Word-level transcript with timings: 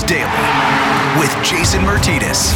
Daily 0.00 0.24
with 1.20 1.30
Jason 1.44 1.82
Myrtetus. 1.82 2.50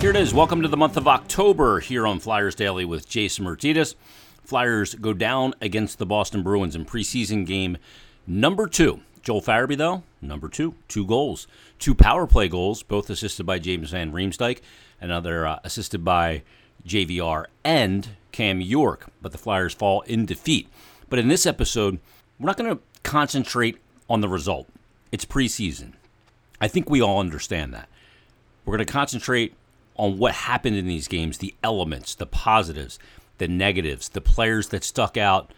Here 0.00 0.10
it 0.10 0.16
is. 0.16 0.34
Welcome 0.34 0.60
to 0.62 0.68
the 0.68 0.76
month 0.76 0.96
of 0.96 1.06
October 1.06 1.78
here 1.78 2.04
on 2.04 2.18
Flyers 2.18 2.56
Daily 2.56 2.84
with 2.84 3.08
Jason 3.08 3.44
Myrtetus. 3.44 3.94
Flyers 4.42 4.96
go 4.96 5.12
down 5.12 5.54
against 5.60 5.98
the 5.98 6.06
Boston 6.06 6.42
Bruins 6.42 6.74
in 6.74 6.84
preseason 6.84 7.46
game 7.46 7.78
number 8.26 8.66
two. 8.66 9.02
Joel 9.22 9.40
Farabee, 9.40 9.76
though, 9.76 10.02
number 10.20 10.48
two, 10.48 10.74
two 10.88 11.06
goals, 11.06 11.46
two 11.78 11.94
power 11.94 12.26
play 12.26 12.48
goals, 12.48 12.82
both 12.82 13.08
assisted 13.08 13.46
by 13.46 13.60
James 13.60 13.90
Van 13.90 14.10
Riemsdyk, 14.10 14.60
another 15.00 15.46
uh, 15.46 15.60
assisted 15.62 16.04
by 16.04 16.42
JVR 16.84 17.44
and 17.62 18.08
Cam 18.32 18.60
York. 18.60 19.06
But 19.22 19.30
the 19.30 19.38
Flyers 19.38 19.74
fall 19.74 20.00
in 20.02 20.26
defeat. 20.26 20.68
But 21.08 21.20
in 21.20 21.28
this 21.28 21.46
episode, 21.46 22.00
we're 22.40 22.46
not 22.46 22.56
going 22.56 22.76
to 22.76 22.82
concentrate 23.04 23.78
on 24.10 24.20
the 24.22 24.28
result. 24.28 24.66
It's 25.12 25.26
preseason. 25.26 25.92
I 26.60 26.68
think 26.68 26.88
we 26.88 27.02
all 27.02 27.20
understand 27.20 27.74
that. 27.74 27.88
We're 28.64 28.76
going 28.76 28.86
to 28.86 28.92
concentrate 28.92 29.54
on 29.96 30.18
what 30.18 30.32
happened 30.32 30.76
in 30.76 30.86
these 30.86 31.06
games, 31.06 31.38
the 31.38 31.54
elements, 31.62 32.14
the 32.14 32.26
positives, 32.26 32.98
the 33.38 33.48
negatives, 33.48 34.08
the 34.08 34.20
players 34.20 34.68
that 34.68 34.84
stuck 34.84 35.16
out 35.16 35.52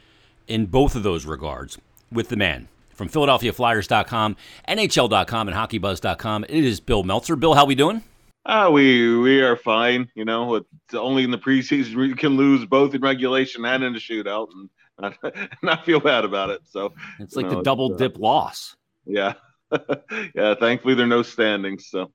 in 0.49 0.67
both 0.67 0.97
of 0.97 1.03
those 1.03 1.25
regards 1.25 1.79
with 2.11 2.29
the 2.29 2.37
man. 2.37 2.69
From 2.91 3.09
PhiladelphiaFlyers.com, 3.09 4.37
NHL.com, 4.69 5.49
and 5.49 5.57
HockeyBuzz.com, 5.57 6.45
it 6.45 6.65
is 6.65 6.81
Bill 6.81 7.03
Meltzer. 7.03 7.37
Bill, 7.37 7.55
how 7.55 7.65
we 7.65 7.75
doing? 7.75 8.03
Uh, 8.47 8.71
we 8.73 9.17
we 9.19 9.41
are 9.41 9.57
fine. 9.57 10.11
You 10.15 10.25
know, 10.25 10.57
it's 10.57 10.95
only 10.95 11.25
in 11.25 11.31
the 11.31 11.39
preseason 11.39 11.97
we 11.97 12.15
can 12.15 12.37
lose 12.37 12.67
both 12.67 12.95
in 12.95 13.01
regulation 13.01 13.65
and 13.65 13.83
in 13.83 13.95
the 13.95 13.99
shootout, 13.99 14.49
and 14.53 14.69
not, 15.23 15.37
not 15.63 15.85
feel 15.87 15.99
bad 15.99 16.25
about 16.25 16.51
it. 16.51 16.61
So 16.71 16.93
it's 17.19 17.37
like 17.37 17.47
know, 17.47 17.57
the 17.57 17.63
double 17.63 17.95
uh, 17.95 17.97
dip 17.97 18.19
loss. 18.19 18.77
Yeah, 19.07 19.35
yeah. 20.35 20.55
Thankfully, 20.55 20.95
there 20.95 21.05
are 21.05 21.09
no 21.09 21.23
standings. 21.23 21.89
So, 21.89 22.13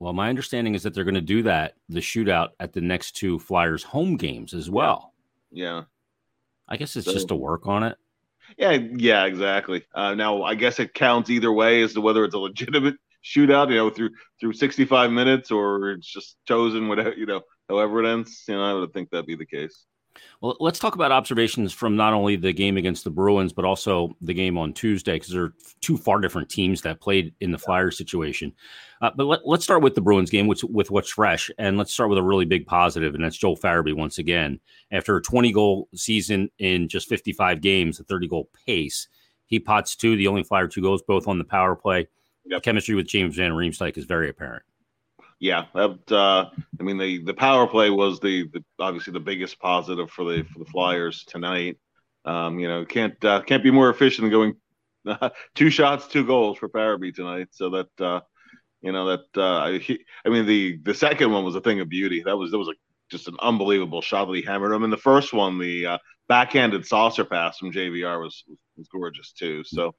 well, 0.00 0.12
my 0.12 0.28
understanding 0.28 0.74
is 0.74 0.82
that 0.82 0.94
they're 0.94 1.04
going 1.04 1.14
to 1.14 1.20
do 1.20 1.42
that 1.42 1.74
the 1.88 2.00
shootout 2.00 2.50
at 2.60 2.72
the 2.72 2.80
next 2.80 3.12
two 3.12 3.38
Flyers 3.38 3.82
home 3.82 4.16
games 4.16 4.54
as 4.54 4.70
well. 4.70 5.12
Yeah, 5.50 5.82
I 6.68 6.76
guess 6.76 6.96
it's 6.96 7.06
so, 7.06 7.12
just 7.12 7.28
to 7.28 7.34
work 7.34 7.66
on 7.66 7.82
it. 7.82 7.96
Yeah, 8.58 8.72
yeah, 8.72 9.24
exactly. 9.24 9.84
Uh, 9.94 10.14
now, 10.14 10.42
I 10.42 10.54
guess 10.54 10.78
it 10.78 10.94
counts 10.94 11.30
either 11.30 11.52
way 11.52 11.82
as 11.82 11.94
to 11.94 12.00
whether 12.00 12.24
it's 12.24 12.34
a 12.34 12.38
legitimate 12.38 12.96
shootout, 13.24 13.70
you 13.70 13.76
know, 13.76 13.90
through 13.90 14.10
through 14.40 14.52
65 14.52 15.10
minutes, 15.10 15.50
or 15.50 15.92
it's 15.92 16.10
just 16.10 16.36
chosen 16.46 16.88
whatever, 16.88 17.14
you 17.14 17.26
know, 17.26 17.42
however 17.68 18.02
it 18.02 18.10
ends. 18.10 18.44
You 18.48 18.54
know, 18.54 18.62
I 18.62 18.74
would 18.74 18.92
think 18.92 19.10
that'd 19.10 19.26
be 19.26 19.36
the 19.36 19.46
case. 19.46 19.84
Well, 20.40 20.56
let's 20.60 20.78
talk 20.78 20.94
about 20.94 21.12
observations 21.12 21.72
from 21.72 21.96
not 21.96 22.12
only 22.12 22.36
the 22.36 22.52
game 22.52 22.76
against 22.76 23.04
the 23.04 23.10
Bruins, 23.10 23.52
but 23.52 23.64
also 23.64 24.16
the 24.20 24.34
game 24.34 24.58
on 24.58 24.72
Tuesday, 24.72 25.14
because 25.14 25.30
there 25.30 25.44
are 25.44 25.54
two 25.80 25.96
far 25.96 26.20
different 26.20 26.48
teams 26.48 26.82
that 26.82 27.00
played 27.00 27.34
in 27.40 27.50
the 27.50 27.58
Flyers 27.58 27.96
situation. 27.96 28.52
Uh, 29.00 29.10
but 29.16 29.24
let, 29.24 29.40
us 29.46 29.64
start 29.64 29.82
with 29.82 29.94
the 29.94 30.00
Bruins 30.00 30.30
game, 30.30 30.46
which 30.46 30.64
with 30.64 30.90
what's 30.90 31.10
fresh, 31.10 31.50
and 31.58 31.78
let's 31.78 31.92
start 31.92 32.10
with 32.10 32.18
a 32.18 32.22
really 32.22 32.44
big 32.44 32.66
positive, 32.66 33.14
and 33.14 33.24
that's 33.24 33.36
Joel 33.36 33.56
Farabee 33.56 33.96
once 33.96 34.18
again. 34.18 34.60
After 34.92 35.16
a 35.16 35.22
20 35.22 35.52
goal 35.52 35.88
season 35.94 36.50
in 36.58 36.88
just 36.88 37.08
55 37.08 37.60
games, 37.60 38.00
a 38.00 38.04
30 38.04 38.28
goal 38.28 38.48
pace, 38.66 39.08
he 39.46 39.58
pots 39.58 39.96
two, 39.96 40.16
the 40.16 40.26
only 40.26 40.42
Flyer 40.42 40.68
two 40.68 40.82
goals, 40.82 41.02
both 41.02 41.28
on 41.28 41.38
the 41.38 41.44
power 41.44 41.76
play. 41.76 42.08
Yep. 42.46 42.62
chemistry 42.62 42.94
with 42.94 43.06
James 43.06 43.36
Van 43.36 43.52
Riemsdyk 43.52 43.96
is 43.96 44.04
very 44.04 44.28
apparent 44.28 44.64
yeah, 45.44 45.66
that, 45.74 46.10
uh, 46.10 46.48
I 46.80 46.82
mean 46.82 46.96
the 46.96 47.22
the 47.22 47.34
power 47.34 47.66
play 47.66 47.90
was 47.90 48.18
the, 48.18 48.48
the, 48.48 48.64
obviously 48.78 49.12
the 49.12 49.20
biggest 49.20 49.58
positive 49.58 50.10
for 50.10 50.24
the 50.24 50.42
for 50.44 50.58
the 50.58 50.64
Flyers 50.64 51.22
tonight. 51.24 51.76
Um, 52.24 52.58
you 52.58 52.66
know, 52.66 52.86
can't 52.86 53.22
uh, 53.22 53.42
can't 53.42 53.62
be 53.62 53.70
more 53.70 53.90
efficient 53.90 54.22
than 54.22 54.30
going 54.30 54.54
uh, 55.06 55.28
two 55.54 55.68
shots, 55.68 56.06
two 56.06 56.24
goals 56.24 56.56
for 56.56 56.70
Farabee 56.70 57.14
tonight. 57.14 57.48
So 57.50 57.68
that 57.68 58.00
uh, 58.00 58.20
you 58.80 58.92
know 58.92 59.04
that 59.18 59.38
uh, 59.38 59.78
he, 59.78 60.02
I 60.24 60.30
mean 60.30 60.46
the 60.46 60.78
the 60.82 60.94
second 60.94 61.30
one 61.30 61.44
was 61.44 61.56
a 61.56 61.60
thing 61.60 61.80
of 61.80 61.90
beauty. 61.90 62.22
That 62.24 62.38
was 62.38 62.50
that 62.52 62.58
was 62.58 62.68
a, 62.68 62.74
just 63.10 63.28
an 63.28 63.36
unbelievable 63.42 64.00
shot 64.00 64.24
that 64.24 64.36
he 64.36 64.40
hammered 64.40 64.72
him. 64.72 64.82
And 64.82 64.92
the 64.92 64.96
first 64.96 65.34
one, 65.34 65.58
the 65.58 65.84
uh, 65.84 65.98
backhanded 66.26 66.86
saucer 66.86 67.26
pass 67.26 67.58
from 67.58 67.70
JVR 67.70 68.18
was 68.18 68.44
was 68.78 68.88
gorgeous 68.88 69.32
too. 69.32 69.62
So 69.62 69.94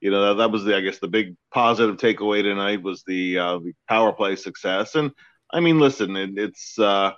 you 0.00 0.10
know 0.10 0.28
that, 0.28 0.34
that 0.34 0.50
was 0.50 0.64
the 0.64 0.76
I 0.76 0.80
guess 0.80 0.98
the 0.98 1.08
big 1.08 1.36
positive 1.52 1.96
takeaway 1.96 2.42
tonight 2.42 2.82
was 2.82 3.02
the 3.06 3.38
uh, 3.38 3.58
the 3.58 3.72
power 3.88 4.12
play 4.12 4.36
success. 4.36 4.94
And 4.94 5.10
I 5.52 5.60
mean, 5.60 5.78
listen, 5.78 6.16
it, 6.16 6.30
it's 6.36 6.78
uh, 6.78 7.12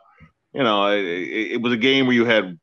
you 0.52 0.62
know 0.62 0.88
it, 0.88 1.02
it, 1.02 1.62
was 1.62 1.72
a 1.72 1.78
game 1.78 2.06
where 2.06 2.14
you 2.14 2.24
had 2.24 2.58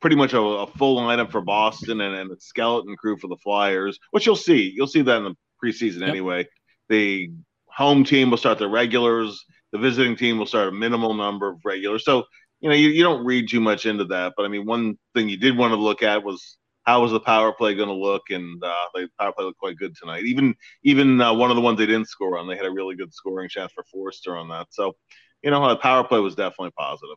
pretty 0.00 0.16
much 0.16 0.32
a, 0.32 0.40
a 0.40 0.66
full 0.66 1.00
lineup 1.00 1.30
for 1.30 1.42
Boston 1.42 2.00
and, 2.00 2.14
and 2.14 2.30
a 2.32 2.40
skeleton 2.40 2.96
crew 2.96 3.16
for 3.18 3.28
the 3.28 3.36
Flyers, 3.36 3.98
which 4.10 4.26
you'll 4.26 4.36
see. 4.36 4.72
You'll 4.74 4.86
see 4.86 5.02
that 5.02 5.18
in 5.18 5.24
the 5.24 5.36
preseason 5.62 6.00
yep. 6.00 6.08
anyway. 6.08 6.46
The 6.88 7.30
home 7.66 8.04
team 8.04 8.30
will 8.30 8.38
start 8.38 8.58
the 8.58 8.68
regulars. 8.68 9.44
The 9.72 9.78
visiting 9.78 10.16
team 10.16 10.38
will 10.38 10.46
start 10.46 10.68
a 10.68 10.72
minimal 10.72 11.14
number 11.14 11.48
of 11.48 11.60
regulars. 11.64 12.04
So 12.04 12.24
you 12.60 12.70
know 12.70 12.74
you, 12.74 12.88
you 12.88 13.02
don't 13.02 13.24
read 13.26 13.50
too 13.50 13.60
much 13.60 13.84
into 13.84 14.04
that. 14.06 14.32
But 14.34 14.46
I 14.46 14.48
mean, 14.48 14.64
one 14.64 14.98
thing 15.14 15.28
you 15.28 15.36
did 15.36 15.58
want 15.58 15.72
to 15.72 15.76
look 15.76 16.02
at 16.02 16.24
was 16.24 16.56
how 16.84 17.02
was 17.02 17.12
the 17.12 17.20
power 17.20 17.52
play 17.52 17.74
going 17.74 17.88
to 17.88 17.94
look? 17.94 18.24
And 18.30 18.62
uh, 18.62 18.74
the 18.94 19.08
power 19.18 19.32
play 19.32 19.44
looked 19.44 19.58
quite 19.58 19.76
good 19.76 19.94
tonight. 19.96 20.24
Even 20.24 20.54
even 20.82 21.20
uh, 21.20 21.32
one 21.32 21.50
of 21.50 21.56
the 21.56 21.62
ones 21.62 21.78
they 21.78 21.86
didn't 21.86 22.08
score 22.08 22.38
on, 22.38 22.46
they 22.48 22.56
had 22.56 22.66
a 22.66 22.70
really 22.70 22.96
good 22.96 23.12
scoring 23.12 23.48
chance 23.48 23.72
for 23.72 23.84
Foerster 23.84 24.36
on 24.36 24.48
that. 24.48 24.68
So, 24.70 24.96
you 25.42 25.50
know, 25.50 25.68
the 25.68 25.76
power 25.76 26.04
play 26.04 26.20
was 26.20 26.34
definitely 26.34 26.72
positive. 26.78 27.16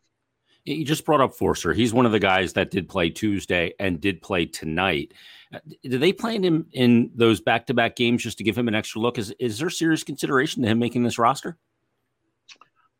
You 0.66 0.84
just 0.84 1.06
brought 1.06 1.22
up 1.22 1.36
Foerster. 1.36 1.74
He's 1.74 1.94
one 1.94 2.08
of 2.08 2.12
the 2.12 2.20
guys 2.20 2.54
that 2.54 2.72
did 2.72 2.90
play 2.90 3.12
Tuesday 3.12 3.74
and 3.80 4.02
did 4.02 4.22
play 4.24 4.48
tonight. 4.48 5.14
Uh, 5.54 5.60
do 5.84 6.00
they 6.00 6.12
plan 6.12 6.44
him 6.44 6.66
in 6.72 7.12
those 7.14 7.40
back-to-back 7.40 7.96
games 7.96 8.24
just 8.24 8.40
to 8.40 8.44
give 8.44 8.58
him 8.58 8.68
an 8.68 8.74
extra 8.74 9.00
look? 9.00 9.20
Is 9.20 9.30
is 9.40 9.60
there 9.60 9.70
serious 9.70 10.04
consideration 10.04 10.64
to 10.64 10.70
him 10.70 10.80
making 10.80 11.04
this 11.04 11.20
roster? 11.20 11.58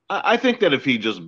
I 0.08 0.38
think 0.38 0.60
that 0.60 0.74
if 0.74 0.86
he 0.86 1.00
just 1.00 1.22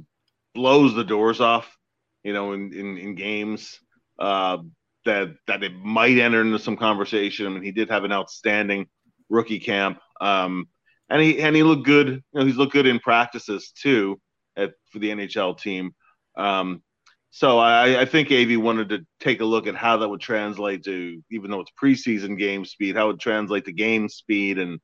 blows 0.54 0.94
the 0.94 1.04
doors 1.04 1.42
off, 1.42 1.76
you 2.24 2.34
know, 2.34 2.54
in 2.54 2.72
in, 2.72 2.98
in 3.00 3.16
games, 3.16 3.80
uh, 4.20 4.60
that 5.08 5.30
that 5.48 5.64
it 5.64 5.74
might 5.74 6.18
enter 6.18 6.42
into 6.42 6.60
some 6.60 6.78
conversation. 6.78 7.48
I 7.48 7.50
mean, 7.50 7.64
he 7.64 7.72
did 7.72 7.90
have 7.90 8.04
an 8.04 8.12
outstanding 8.12 8.88
rookie 9.30 9.60
camp, 9.60 10.00
um, 10.22 10.68
and 11.10 11.22
he 11.22 11.42
and 11.42 11.56
he 11.56 11.64
looked 11.64 11.86
good. 11.86 12.08
You 12.08 12.22
know, 12.34 12.46
he's 12.46 12.58
looked 12.58 12.74
good 12.74 12.86
in 12.86 13.00
practices 13.00 13.72
too 13.72 14.20
at 14.56 14.74
for 14.92 15.00
the 15.00 15.10
NHL 15.10 15.60
team. 15.60 15.96
Um, 16.38 16.84
so 17.32 17.58
I, 17.58 18.02
I 18.02 18.06
think 18.06 18.32
AV 18.32 18.60
wanted 18.62 18.90
to 18.90 19.06
take 19.20 19.42
a 19.42 19.46
look 19.46 19.68
at 19.68 19.76
how 19.76 19.98
that 19.98 20.10
would 20.10 20.22
translate 20.22 20.84
to, 20.86 21.22
even 21.32 21.52
though 21.52 21.62
it's 21.62 21.72
preseason 21.82 22.38
game 22.38 22.66
speed, 22.66 22.96
how 22.96 23.06
it 23.06 23.14
would 23.14 23.20
translate 23.20 23.66
to 23.66 23.74
game 23.74 24.10
speed, 24.10 24.60
and 24.60 24.80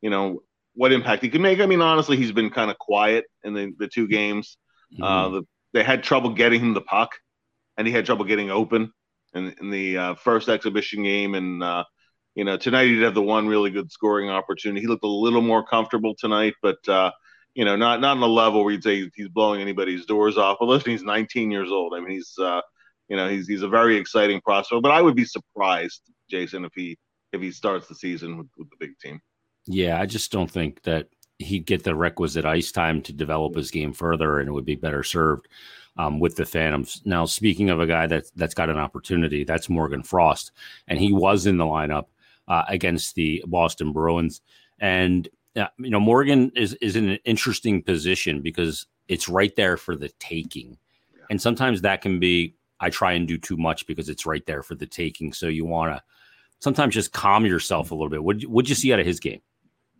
you 0.00 0.10
know 0.10 0.42
what 0.74 0.92
impact 0.92 1.22
he 1.22 1.30
could 1.30 1.40
make. 1.40 1.60
I 1.60 1.66
mean, 1.66 1.80
honestly, 1.80 2.16
he's 2.16 2.32
been 2.32 2.50
kind 2.50 2.70
of 2.70 2.78
quiet 2.78 3.24
in 3.44 3.54
the, 3.54 3.72
the 3.78 3.88
two 3.88 4.08
games. 4.08 4.58
Mm-hmm. 4.94 5.02
Uh, 5.02 5.28
the, 5.30 5.42
they 5.72 5.84
had 5.84 6.02
trouble 6.02 6.30
getting 6.30 6.60
him 6.60 6.74
the 6.74 6.80
puck, 6.80 7.10
and 7.76 7.86
he 7.86 7.92
had 7.92 8.06
trouble 8.06 8.24
getting 8.24 8.50
open 8.50 8.92
in, 9.34 9.54
in 9.60 9.70
the 9.70 9.98
uh, 9.98 10.14
first 10.14 10.48
exhibition 10.48 11.02
game. 11.02 11.34
And, 11.34 11.62
uh, 11.62 11.84
you 12.34 12.44
know, 12.44 12.56
tonight 12.56 12.86
he 12.86 12.94
did 12.94 13.02
have 13.02 13.14
the 13.14 13.22
one 13.22 13.46
really 13.46 13.70
good 13.70 13.90
scoring 13.90 14.30
opportunity. 14.30 14.80
He 14.80 14.86
looked 14.86 15.04
a 15.04 15.08
little 15.08 15.42
more 15.42 15.64
comfortable 15.64 16.14
tonight, 16.18 16.54
but, 16.62 16.86
uh, 16.88 17.10
you 17.54 17.64
know, 17.64 17.76
not 17.76 18.00
not 18.00 18.16
on 18.16 18.22
a 18.22 18.26
level 18.26 18.62
where 18.62 18.72
you'd 18.72 18.84
say 18.84 19.10
he's 19.14 19.28
blowing 19.28 19.60
anybody's 19.60 20.06
doors 20.06 20.38
off. 20.38 20.58
But 20.60 20.66
listen, 20.66 20.90
he's 20.92 21.02
19 21.02 21.50
years 21.50 21.70
old. 21.70 21.94
I 21.94 22.00
mean, 22.00 22.10
he's, 22.10 22.32
uh, 22.38 22.60
you 23.08 23.16
know, 23.16 23.28
he's 23.28 23.48
he's 23.48 23.62
a 23.62 23.68
very 23.68 23.96
exciting 23.96 24.40
prospect. 24.40 24.82
But 24.82 24.92
I 24.92 25.02
would 25.02 25.16
be 25.16 25.24
surprised, 25.24 26.02
Jason, 26.30 26.64
if 26.64 26.72
he 26.74 26.96
if 27.32 27.40
he 27.40 27.50
starts 27.50 27.88
the 27.88 27.94
season 27.94 28.38
with, 28.38 28.48
with 28.56 28.70
the 28.70 28.76
big 28.78 28.98
team. 28.98 29.20
Yeah, 29.66 30.00
I 30.00 30.06
just 30.06 30.32
don't 30.32 30.50
think 30.50 30.82
that 30.82 31.08
he'd 31.38 31.66
get 31.66 31.82
the 31.82 31.94
requisite 31.94 32.44
ice 32.44 32.70
time 32.70 33.02
to 33.02 33.12
develop 33.12 33.56
his 33.56 33.70
game 33.70 33.92
further, 33.92 34.38
and 34.38 34.48
it 34.48 34.52
would 34.52 34.64
be 34.64 34.76
better 34.76 35.02
served 35.02 35.48
um, 36.00 36.18
with 36.18 36.36
the 36.36 36.46
Phantoms. 36.46 37.02
Now, 37.04 37.26
speaking 37.26 37.68
of 37.68 37.78
a 37.78 37.86
guy 37.86 38.06
that 38.06 38.24
that's 38.34 38.54
got 38.54 38.70
an 38.70 38.78
opportunity, 38.78 39.44
that's 39.44 39.68
Morgan 39.68 40.02
Frost, 40.02 40.52
and 40.88 40.98
he 40.98 41.12
was 41.12 41.46
in 41.46 41.58
the 41.58 41.64
lineup 41.64 42.06
uh, 42.48 42.64
against 42.68 43.14
the 43.16 43.44
Boston 43.46 43.92
Bruins. 43.92 44.40
And 44.78 45.28
uh, 45.56 45.66
you 45.78 45.90
know, 45.90 46.00
Morgan 46.00 46.52
is 46.56 46.72
is 46.74 46.96
in 46.96 47.10
an 47.10 47.18
interesting 47.24 47.82
position 47.82 48.40
because 48.40 48.86
it's 49.08 49.28
right 49.28 49.54
there 49.56 49.76
for 49.76 49.94
the 49.94 50.08
taking, 50.18 50.78
and 51.28 51.40
sometimes 51.40 51.82
that 51.82 52.00
can 52.00 52.18
be. 52.18 52.54
I 52.82 52.88
try 52.88 53.12
and 53.12 53.28
do 53.28 53.36
too 53.36 53.58
much 53.58 53.86
because 53.86 54.08
it's 54.08 54.24
right 54.24 54.46
there 54.46 54.62
for 54.62 54.74
the 54.74 54.86
taking. 54.86 55.34
So 55.34 55.48
you 55.48 55.66
want 55.66 55.94
to 55.94 56.02
sometimes 56.60 56.94
just 56.94 57.12
calm 57.12 57.44
yourself 57.44 57.90
a 57.90 57.94
little 57.94 58.08
bit. 58.08 58.24
What 58.24 58.42
would 58.46 58.70
you 58.70 58.74
see 58.74 58.90
out 58.90 59.00
of 59.00 59.04
his 59.04 59.20
game? 59.20 59.42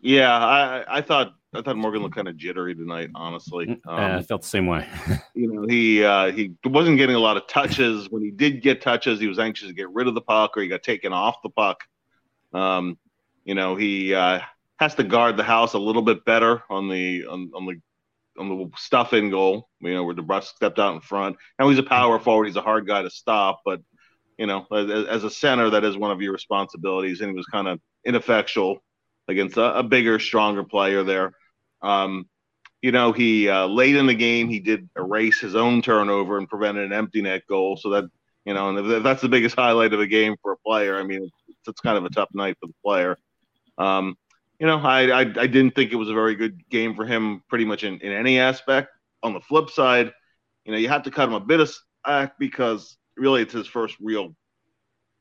Yeah, 0.01 0.35
I, 0.35 0.97
I 0.97 1.03
thought 1.03 1.35
I 1.53 1.63
thought 1.63 1.77
Morgan 1.77 2.03
looked 2.03 2.15
kind 2.15 2.29
of 2.29 2.37
jittery 2.37 2.75
tonight. 2.75 3.11
Honestly, 3.15 3.67
mm, 3.67 3.81
um, 3.87 4.19
I 4.19 4.23
felt 4.23 4.43
the 4.43 4.49
same 4.49 4.67
way. 4.67 4.87
you 5.35 5.53
know, 5.53 5.67
he 5.67 6.05
uh, 6.05 6.31
he 6.31 6.55
wasn't 6.65 6.97
getting 6.97 7.17
a 7.17 7.21
lot 7.21 7.37
of 7.37 7.47
touches. 7.49 8.09
When 8.09 8.23
he 8.23 8.31
did 8.31 8.63
get 8.63 8.81
touches, 8.81 9.19
he 9.19 9.27
was 9.27 9.39
anxious 9.39 9.69
to 9.69 9.75
get 9.75 9.91
rid 9.91 10.07
of 10.07 10.15
the 10.15 10.21
puck, 10.21 10.57
or 10.57 10.63
he 10.63 10.69
got 10.69 10.83
taken 10.83 11.13
off 11.13 11.43
the 11.43 11.51
puck. 11.51 11.83
Um, 12.53 12.99
you 13.45 13.55
know, 13.55 13.75
he 13.75 14.15
uh, 14.15 14.41
has 14.79 14.95
to 14.97 15.05
guard 15.05 15.37
the 15.37 15.43
house 15.43 15.75
a 15.75 15.79
little 15.79 16.03
bit 16.03 16.25
better 16.25 16.63
on 16.71 16.89
the 16.89 17.27
on, 17.27 17.51
on 17.55 17.67
the 17.67 17.81
on 18.39 18.49
the 18.49 18.71
stuff 18.77 19.13
in 19.13 19.31
goal. 19.31 19.69
You 19.81 19.95
know, 19.95 20.05
where 20.05 20.15
DeBrusk 20.15 20.45
stepped 20.45 20.79
out 20.79 20.95
in 20.95 21.01
front. 21.01 21.37
Now 21.59 21.69
he's 21.69 21.79
a 21.79 21.83
power 21.83 22.21
forward. 22.21 22.47
He's 22.47 22.57
a 22.57 22.63
hard 22.63 22.87
guy 22.87 23.03
to 23.03 23.11
stop, 23.11 23.63
but 23.65 23.81
you 24.39 24.47
know, 24.47 24.67
as, 24.73 25.07
as 25.07 25.25
a 25.25 25.31
center, 25.31 25.69
that 25.69 25.85
is 25.85 25.99
one 25.99 26.13
of 26.13 26.23
your 26.23 26.33
responsibilities, 26.33 27.21
and 27.21 27.31
he 27.31 27.37
was 27.37 27.47
kind 27.47 27.69
of 27.69 27.79
ineffectual 28.07 28.79
against 29.29 29.57
a, 29.57 29.79
a 29.79 29.83
bigger, 29.83 30.19
stronger 30.19 30.65
player 30.65 31.03
there. 31.03 31.33
Um, 31.83 32.29
you 32.83 32.93
know, 32.93 33.13
he 33.13 33.49
uh, 33.49 33.67
late 33.67 33.97
in 33.97 34.07
the 34.07 34.15
game 34.15 34.49
he 34.49 34.61
did 34.61 34.89
erase 34.97 35.39
his 35.41 35.55
own 35.55 35.83
turnover 35.83 36.39
and 36.39 36.49
prevented 36.49 36.85
an 36.85 36.93
empty 36.93 37.23
net 37.23 37.43
goal. 37.47 37.77
So 37.77 37.91
that 37.91 38.05
you 38.45 38.55
know, 38.55 38.71
and 38.71 38.91
if 38.91 39.03
that's 39.03 39.23
the 39.23 39.29
biggest 39.29 39.57
highlight 39.59 39.93
of 39.93 39.99
the 39.99 40.07
game 40.07 40.37
for 40.43 40.53
a 40.53 40.57
player, 40.59 40.97
I 40.99 41.03
mean, 41.03 41.25
it's, 41.49 41.69
it's 41.69 41.81
kind 41.81 41.99
of 41.99 42.05
a 42.05 42.11
tough 42.11 42.31
night 42.33 42.57
for 42.61 42.67
the 42.67 42.75
player. 42.85 43.19
Um, 43.79 44.17
you 44.59 44.67
know, 44.67 44.79
I, 44.79 45.09
I, 45.09 45.21
I 45.21 45.47
didn't 45.47 45.75
think 45.75 45.93
it 45.93 45.97
was 45.97 46.11
a 46.11 46.15
very 46.15 46.35
good 46.35 46.69
game 46.69 46.95
for 46.95 47.07
him, 47.07 47.43
pretty 47.49 47.65
much 47.65 47.83
in, 47.83 47.99
in 48.01 48.13
any 48.13 48.39
aspect. 48.39 48.91
On 49.23 49.33
the 49.33 49.41
flip 49.41 49.71
side, 49.71 50.13
you 50.65 50.73
know, 50.73 50.79
you 50.79 50.89
have 50.89 51.03
to 51.05 51.11
cut 51.11 51.29
him 51.29 51.35
a 51.35 51.41
bit 51.41 51.61
of 51.61 51.75
slack 52.05 52.39
because 52.39 52.97
really 53.17 53.43
it's 53.43 53.53
his 53.53 53.67
first 53.67 53.97
real 54.01 54.35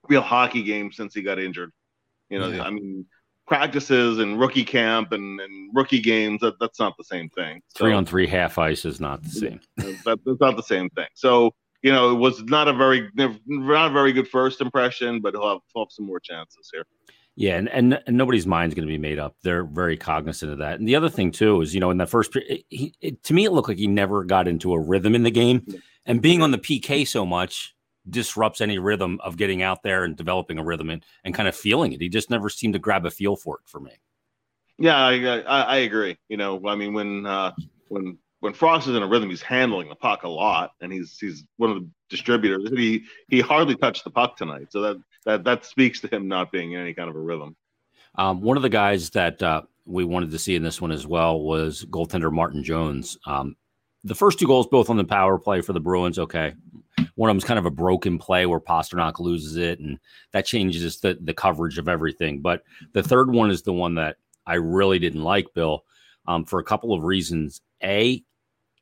real 0.07 0.21
hockey 0.21 0.63
game 0.63 0.91
since 0.91 1.13
he 1.13 1.21
got 1.21 1.39
injured. 1.39 1.71
You 2.29 2.39
know, 2.39 2.49
yeah. 2.49 2.63
I 2.63 2.69
mean, 2.69 3.05
practices 3.49 4.19
and 4.19 4.39
rookie 4.39 4.63
camp 4.63 5.11
and, 5.11 5.41
and 5.41 5.71
rookie 5.73 5.99
games 5.99 6.39
that, 6.39 6.57
that's 6.59 6.79
not 6.79 6.95
the 6.97 7.03
same 7.03 7.27
thing. 7.29 7.61
So, 7.75 7.83
three 7.83 7.93
on 7.93 8.05
three 8.05 8.27
half 8.27 8.57
ice 8.57 8.85
is 8.85 9.01
not 9.01 9.23
the 9.23 9.29
same. 9.29 9.59
that, 9.77 10.19
that's 10.25 10.39
not 10.39 10.55
the 10.55 10.63
same 10.63 10.89
thing. 10.91 11.07
So 11.15 11.53
you 11.81 11.91
know, 11.91 12.11
it 12.11 12.15
was 12.15 12.43
not 12.43 12.67
a 12.67 12.73
very 12.73 13.09
not 13.47 13.91
a 13.91 13.93
very 13.93 14.11
good 14.13 14.27
first 14.27 14.61
impression, 14.61 15.21
but 15.21 15.33
he'll 15.33 15.47
have, 15.47 15.59
he'll 15.73 15.85
have 15.85 15.91
some 15.91 16.05
more 16.05 16.19
chances 16.19 16.69
here. 16.71 16.85
Yeah, 17.35 17.55
and, 17.55 17.69
and, 17.69 18.01
and 18.05 18.17
nobody's 18.17 18.45
mind's 18.45 18.75
going 18.75 18.85
to 18.85 18.91
be 18.91 18.97
made 18.97 19.17
up. 19.17 19.37
They're 19.43 19.63
very 19.63 19.95
cognizant 19.95 20.51
of 20.51 20.57
that. 20.57 20.77
And 20.77 20.85
the 20.85 20.97
other 20.97 21.07
thing 21.07 21.31
too 21.31 21.61
is, 21.61 21.73
you 21.73 21.79
know, 21.79 21.89
in 21.89 21.97
that 21.99 22.09
first, 22.09 22.37
he, 22.69 22.93
it, 22.99 23.23
to 23.23 23.33
me, 23.33 23.45
it 23.45 23.53
looked 23.53 23.69
like 23.69 23.77
he 23.77 23.87
never 23.87 24.25
got 24.25 24.45
into 24.45 24.73
a 24.73 24.79
rhythm 24.79 25.15
in 25.15 25.23
the 25.23 25.31
game, 25.31 25.65
and 26.05 26.21
being 26.21 26.41
on 26.41 26.51
the 26.51 26.57
PK 26.57 27.07
so 27.07 27.25
much 27.25 27.75
disrupts 28.09 28.61
any 28.61 28.79
rhythm 28.79 29.19
of 29.23 29.37
getting 29.37 29.61
out 29.61 29.83
there 29.83 30.03
and 30.03 30.15
developing 30.15 30.57
a 30.57 30.63
rhythm 30.63 30.89
and, 30.89 31.05
and 31.23 31.33
kind 31.33 31.47
of 31.47 31.55
feeling 31.55 31.93
it. 31.93 32.01
He 32.01 32.09
just 32.09 32.29
never 32.29 32.49
seemed 32.49 32.73
to 32.73 32.79
grab 32.79 33.05
a 33.05 33.11
feel 33.11 33.35
for 33.35 33.55
it 33.55 33.69
for 33.69 33.79
me. 33.79 33.91
Yeah, 34.77 34.95
I, 34.95 35.41
I, 35.41 35.61
I 35.61 35.77
agree. 35.77 36.17
You 36.29 36.37
know, 36.37 36.61
I 36.65 36.75
mean, 36.75 36.93
when 36.93 37.25
uh, 37.25 37.51
when 37.89 38.17
when 38.39 38.53
Frost 38.53 38.87
is 38.87 38.95
in 38.95 39.03
a 39.03 39.07
rhythm, 39.07 39.29
he's 39.29 39.41
handling 39.41 39.89
the 39.89 39.95
puck 39.95 40.23
a 40.23 40.29
lot, 40.29 40.71
and 40.81 40.91
he's 40.91 41.17
he's 41.19 41.43
one 41.57 41.71
of 41.71 41.77
the 41.77 41.89
distributors. 42.09 42.69
He 42.69 43.03
he 43.27 43.41
hardly 43.41 43.75
touched 43.75 44.05
the 44.05 44.09
puck 44.09 44.37
tonight, 44.37 44.67
so 44.71 44.81
that 44.81 44.97
that 45.25 45.43
that 45.43 45.65
speaks 45.65 45.99
to 46.01 46.07
him 46.07 46.27
not 46.27 46.51
being 46.51 46.71
in 46.73 46.81
any 46.81 46.93
kind 46.93 47.09
of 47.09 47.15
a 47.15 47.19
rhythm. 47.19 47.55
Um, 48.15 48.41
one 48.41 48.57
of 48.57 48.63
the 48.63 48.69
guys 48.69 49.09
that 49.11 49.43
uh, 49.43 49.63
we 49.85 50.05
wanted 50.05 50.31
to 50.31 50.39
see 50.39 50.55
in 50.55 50.63
this 50.63 50.81
one 50.81 50.91
as 50.91 51.05
well 51.05 51.41
was 51.41 51.85
goaltender 51.85 52.31
Martin 52.31 52.63
Jones. 52.63 53.17
Um, 53.25 53.55
the 54.03 54.15
first 54.15 54.39
two 54.39 54.47
goals, 54.47 54.67
both 54.67 54.89
on 54.89 54.97
the 54.97 55.03
power 55.03 55.37
play 55.37 55.61
for 55.61 55.73
the 55.73 55.79
Bruins, 55.79 56.19
okay. 56.19 56.53
One 57.15 57.29
of 57.29 57.33
them's 57.33 57.43
kind 57.43 57.59
of 57.59 57.65
a 57.65 57.71
broken 57.71 58.17
play 58.17 58.45
where 58.45 58.59
Pastrnak 58.59 59.19
loses 59.19 59.55
it, 59.55 59.79
and 59.79 59.99
that 60.31 60.45
changes 60.45 60.99
the 60.99 61.17
the 61.21 61.33
coverage 61.33 61.77
of 61.77 61.89
everything. 61.89 62.39
But 62.41 62.63
the 62.93 63.03
third 63.03 63.31
one 63.31 63.51
is 63.51 63.61
the 63.61 63.73
one 63.73 63.95
that 63.95 64.17
I 64.45 64.55
really 64.55 64.99
didn't 64.99 65.23
like, 65.23 65.53
Bill, 65.53 65.83
um, 66.27 66.45
for 66.45 66.59
a 66.59 66.63
couple 66.63 66.93
of 66.93 67.03
reasons. 67.03 67.61
A, 67.83 68.23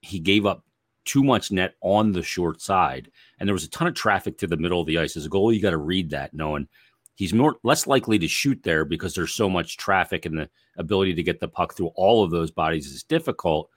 he 0.01 0.19
gave 0.19 0.45
up 0.45 0.63
too 1.05 1.23
much 1.23 1.51
net 1.51 1.75
on 1.81 2.11
the 2.11 2.21
short 2.21 2.61
side, 2.61 3.11
and 3.39 3.47
there 3.47 3.53
was 3.53 3.63
a 3.63 3.69
ton 3.69 3.87
of 3.87 3.95
traffic 3.95 4.37
to 4.37 4.47
the 4.47 4.57
middle 4.57 4.81
of 4.81 4.87
the 4.87 4.99
ice. 4.99 5.17
As 5.17 5.25
a 5.25 5.29
goalie, 5.29 5.55
you 5.55 5.61
got 5.61 5.71
to 5.71 5.77
read 5.77 6.11
that, 6.11 6.33
knowing 6.33 6.67
he's 7.15 7.33
more 7.33 7.57
less 7.63 7.87
likely 7.87 8.19
to 8.19 8.27
shoot 8.27 8.61
there 8.63 8.85
because 8.85 9.15
there's 9.15 9.33
so 9.33 9.49
much 9.49 9.77
traffic, 9.77 10.25
and 10.25 10.37
the 10.37 10.49
ability 10.77 11.15
to 11.15 11.23
get 11.23 11.39
the 11.39 11.47
puck 11.47 11.75
through 11.75 11.91
all 11.95 12.23
of 12.23 12.31
those 12.31 12.51
bodies 12.51 12.87
is 12.87 13.03
difficult. 13.03 13.69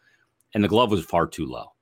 And 0.55 0.65
the 0.65 0.69
glove 0.69 0.91
was 0.91 1.05
far 1.05 1.27
too 1.27 1.47
low. 1.47 1.73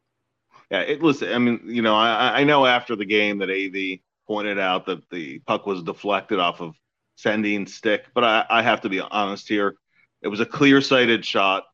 Yeah, 0.71 0.81
it 0.81 1.01
was. 1.01 1.23
I 1.23 1.39
mean, 1.39 1.61
you 1.65 1.83
know, 1.83 1.95
I, 1.95 2.41
I 2.41 2.45
know 2.45 2.67
after 2.67 2.95
the 2.95 3.07
game 3.07 3.39
that 3.39 3.51
AV 3.51 4.01
pointed 4.27 4.59
out 4.59 4.87
that 4.87 5.09
the 5.11 5.39
puck 5.41 5.67
was 5.67 5.83
deflected 5.83 6.39
off 6.39 6.61
of 6.61 6.75
Sandin's 7.17 7.75
stick, 7.75 8.07
but 8.15 8.25
I, 8.25 8.45
I 8.51 8.63
have 8.63 8.83
to 8.83 8.89
be 8.89 9.01
honest 9.01 9.49
here. 9.49 9.77
It 10.21 10.29
was 10.29 10.41
a 10.41 10.47
clear 10.47 10.81
sighted 10.81 11.25
shot 11.25 11.65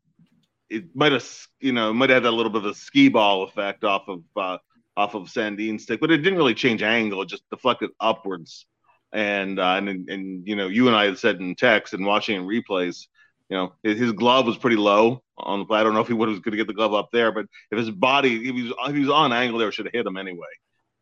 it 0.70 0.94
might 0.94 1.12
have 1.12 1.26
you 1.61 1.73
know 1.73 1.93
might 1.93 2.11
have 2.11 2.25
had 2.25 2.29
a 2.29 2.35
little 2.35 2.50
bit 2.50 2.64
of 2.64 2.70
a 2.70 2.75
skee 2.75 3.08
ball 3.08 3.44
effect 3.44 3.85
off 3.85 4.08
of 4.08 4.23
uh, 4.37 4.58
off 4.96 5.14
of 5.14 5.31
Sandin's 5.31 5.82
stick, 5.82 6.00
but 6.00 6.11
it 6.11 6.19
didn't 6.19 6.38
really 6.38 6.55
change 6.55 6.82
angle. 6.82 7.23
It 7.23 7.29
just 7.29 7.49
deflected 7.50 7.91
upwards. 8.00 8.67
And 9.12 9.61
uh, 9.61 9.75
and 9.76 10.08
and 10.08 10.46
you 10.46 10.56
know 10.56 10.67
you 10.67 10.88
and 10.88 10.96
I 10.96 11.05
had 11.05 11.19
said 11.19 11.41
in 11.41 11.55
text 11.55 11.94
and 11.94 12.05
watching 12.05 12.37
in 12.37 12.46
replays, 12.46 13.06
you 13.54 13.60
know 13.60 13.72
his, 13.84 13.98
his 14.00 14.12
glove 14.12 14.46
was 14.46 14.56
pretty 14.56 14.76
low 14.76 15.22
on 15.38 15.60
the 15.60 15.64
play. 15.64 15.78
I 15.78 15.84
don't 15.84 15.94
know 15.94 16.00
if 16.00 16.08
he 16.08 16.12
would 16.12 16.28
was 16.28 16.40
going 16.40 16.52
to 16.52 16.56
get 16.56 16.66
the 16.66 16.74
glove 16.74 16.92
up 16.92 17.10
there, 17.12 17.30
but 17.30 17.46
if 17.70 17.78
his 17.78 17.90
body 17.90 18.48
if 18.48 18.56
he 18.56 18.62
was 18.62 18.72
if 18.88 18.94
he 18.94 19.00
was 19.00 19.10
on 19.10 19.32
angle 19.32 19.60
there, 19.60 19.70
should 19.70 19.86
have 19.86 19.92
hit 19.92 20.04
him 20.04 20.16
anyway. 20.16 20.48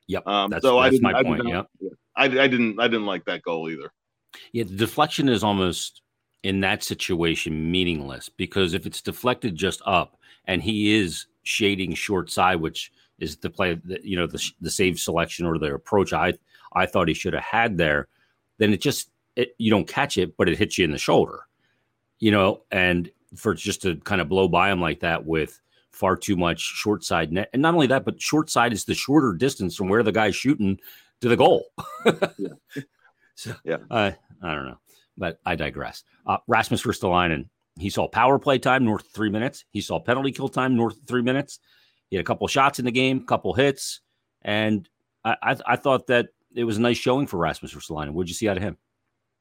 Yep. 0.08 0.26
Um, 0.26 0.50
that's, 0.50 0.62
so 0.62 0.80
that's 0.82 1.00
my 1.00 1.22
point. 1.22 1.48
Yep. 1.48 1.66
I, 2.14 2.24
I 2.24 2.28
didn't 2.28 2.78
I 2.78 2.88
didn't 2.88 3.06
like 3.06 3.24
that 3.24 3.42
goal 3.42 3.70
either. 3.70 3.90
Yeah, 4.52 4.64
the 4.64 4.76
deflection 4.76 5.30
is 5.30 5.42
almost 5.42 6.02
in 6.42 6.60
that 6.60 6.82
situation 6.82 7.70
meaningless 7.70 8.28
because 8.28 8.74
if 8.74 8.84
it's 8.84 9.00
deflected 9.00 9.54
just 9.54 9.80
up 9.86 10.18
and 10.44 10.62
he 10.62 10.94
is 10.94 11.26
shading 11.44 11.94
short 11.94 12.30
side, 12.30 12.56
which 12.56 12.92
is 13.18 13.36
the 13.36 13.48
play 13.48 13.80
that 13.84 14.04
you 14.04 14.16
know 14.16 14.26
the 14.26 14.42
the 14.60 14.70
save 14.70 14.98
selection 14.98 15.46
or 15.46 15.58
the 15.58 15.72
approach 15.72 16.12
I 16.12 16.34
I 16.74 16.84
thought 16.84 17.08
he 17.08 17.14
should 17.14 17.32
have 17.32 17.44
had 17.44 17.78
there, 17.78 18.08
then 18.58 18.74
it 18.74 18.82
just 18.82 19.08
it, 19.36 19.54
you 19.56 19.70
don't 19.70 19.88
catch 19.88 20.18
it, 20.18 20.36
but 20.36 20.50
it 20.50 20.58
hits 20.58 20.76
you 20.76 20.84
in 20.84 20.90
the 20.90 20.98
shoulder, 20.98 21.46
you 22.22 22.30
know, 22.30 22.62
and 22.70 23.10
for 23.36 23.54
just 23.54 23.82
to 23.82 23.96
kind 23.96 24.20
of 24.20 24.28
blow 24.28 24.46
by 24.46 24.70
him 24.70 24.80
like 24.80 25.00
that 25.00 25.26
with 25.26 25.60
far 25.90 26.16
too 26.16 26.36
much 26.36 26.60
short 26.60 27.04
side 27.04 27.32
net, 27.32 27.50
and 27.52 27.60
not 27.60 27.74
only 27.74 27.88
that, 27.88 28.04
but 28.04 28.20
short 28.20 28.48
side 28.48 28.72
is 28.72 28.84
the 28.84 28.94
shorter 28.94 29.32
distance 29.32 29.74
from 29.74 29.88
where 29.88 30.02
the 30.02 30.12
guy's 30.12 30.36
shooting 30.36 30.78
to 31.20 31.28
the 31.28 31.36
goal. 31.36 31.66
yeah. 32.38 32.48
So, 33.34 33.54
yeah, 33.64 33.78
I 33.90 34.14
I 34.42 34.54
don't 34.54 34.66
know 34.66 34.78
but 35.16 35.38
I 35.44 35.54
digress. 35.54 36.04
Uh, 36.26 36.38
Rasmus 36.46 36.82
Ristolainen, 36.82 37.48
he 37.78 37.90
saw 37.90 38.08
power 38.08 38.38
play 38.38 38.58
time 38.58 38.84
north 38.84 39.06
of 39.06 39.12
three 39.12 39.30
minutes. 39.30 39.64
He 39.70 39.80
saw 39.80 39.98
penalty 40.00 40.32
kill 40.32 40.48
time 40.48 40.76
north 40.76 40.96
of 40.98 41.06
three 41.06 41.22
minutes. 41.22 41.58
He 42.10 42.16
had 42.16 42.24
a 42.24 42.26
couple 42.26 42.46
shots 42.48 42.78
in 42.78 42.84
the 42.84 42.92
game, 42.92 43.24
couple 43.24 43.54
hits, 43.54 44.00
and 44.42 44.88
I, 45.24 45.36
I, 45.42 45.56
I 45.66 45.76
thought 45.76 46.08
that 46.08 46.28
it 46.54 46.64
was 46.64 46.76
a 46.76 46.80
nice 46.80 46.98
showing 46.98 47.26
for 47.26 47.38
Rasmus 47.38 47.74
Ristolainen. 47.74 48.10
What'd 48.10 48.28
you 48.28 48.34
see 48.34 48.48
out 48.48 48.58
of 48.58 48.62
him? 48.62 48.76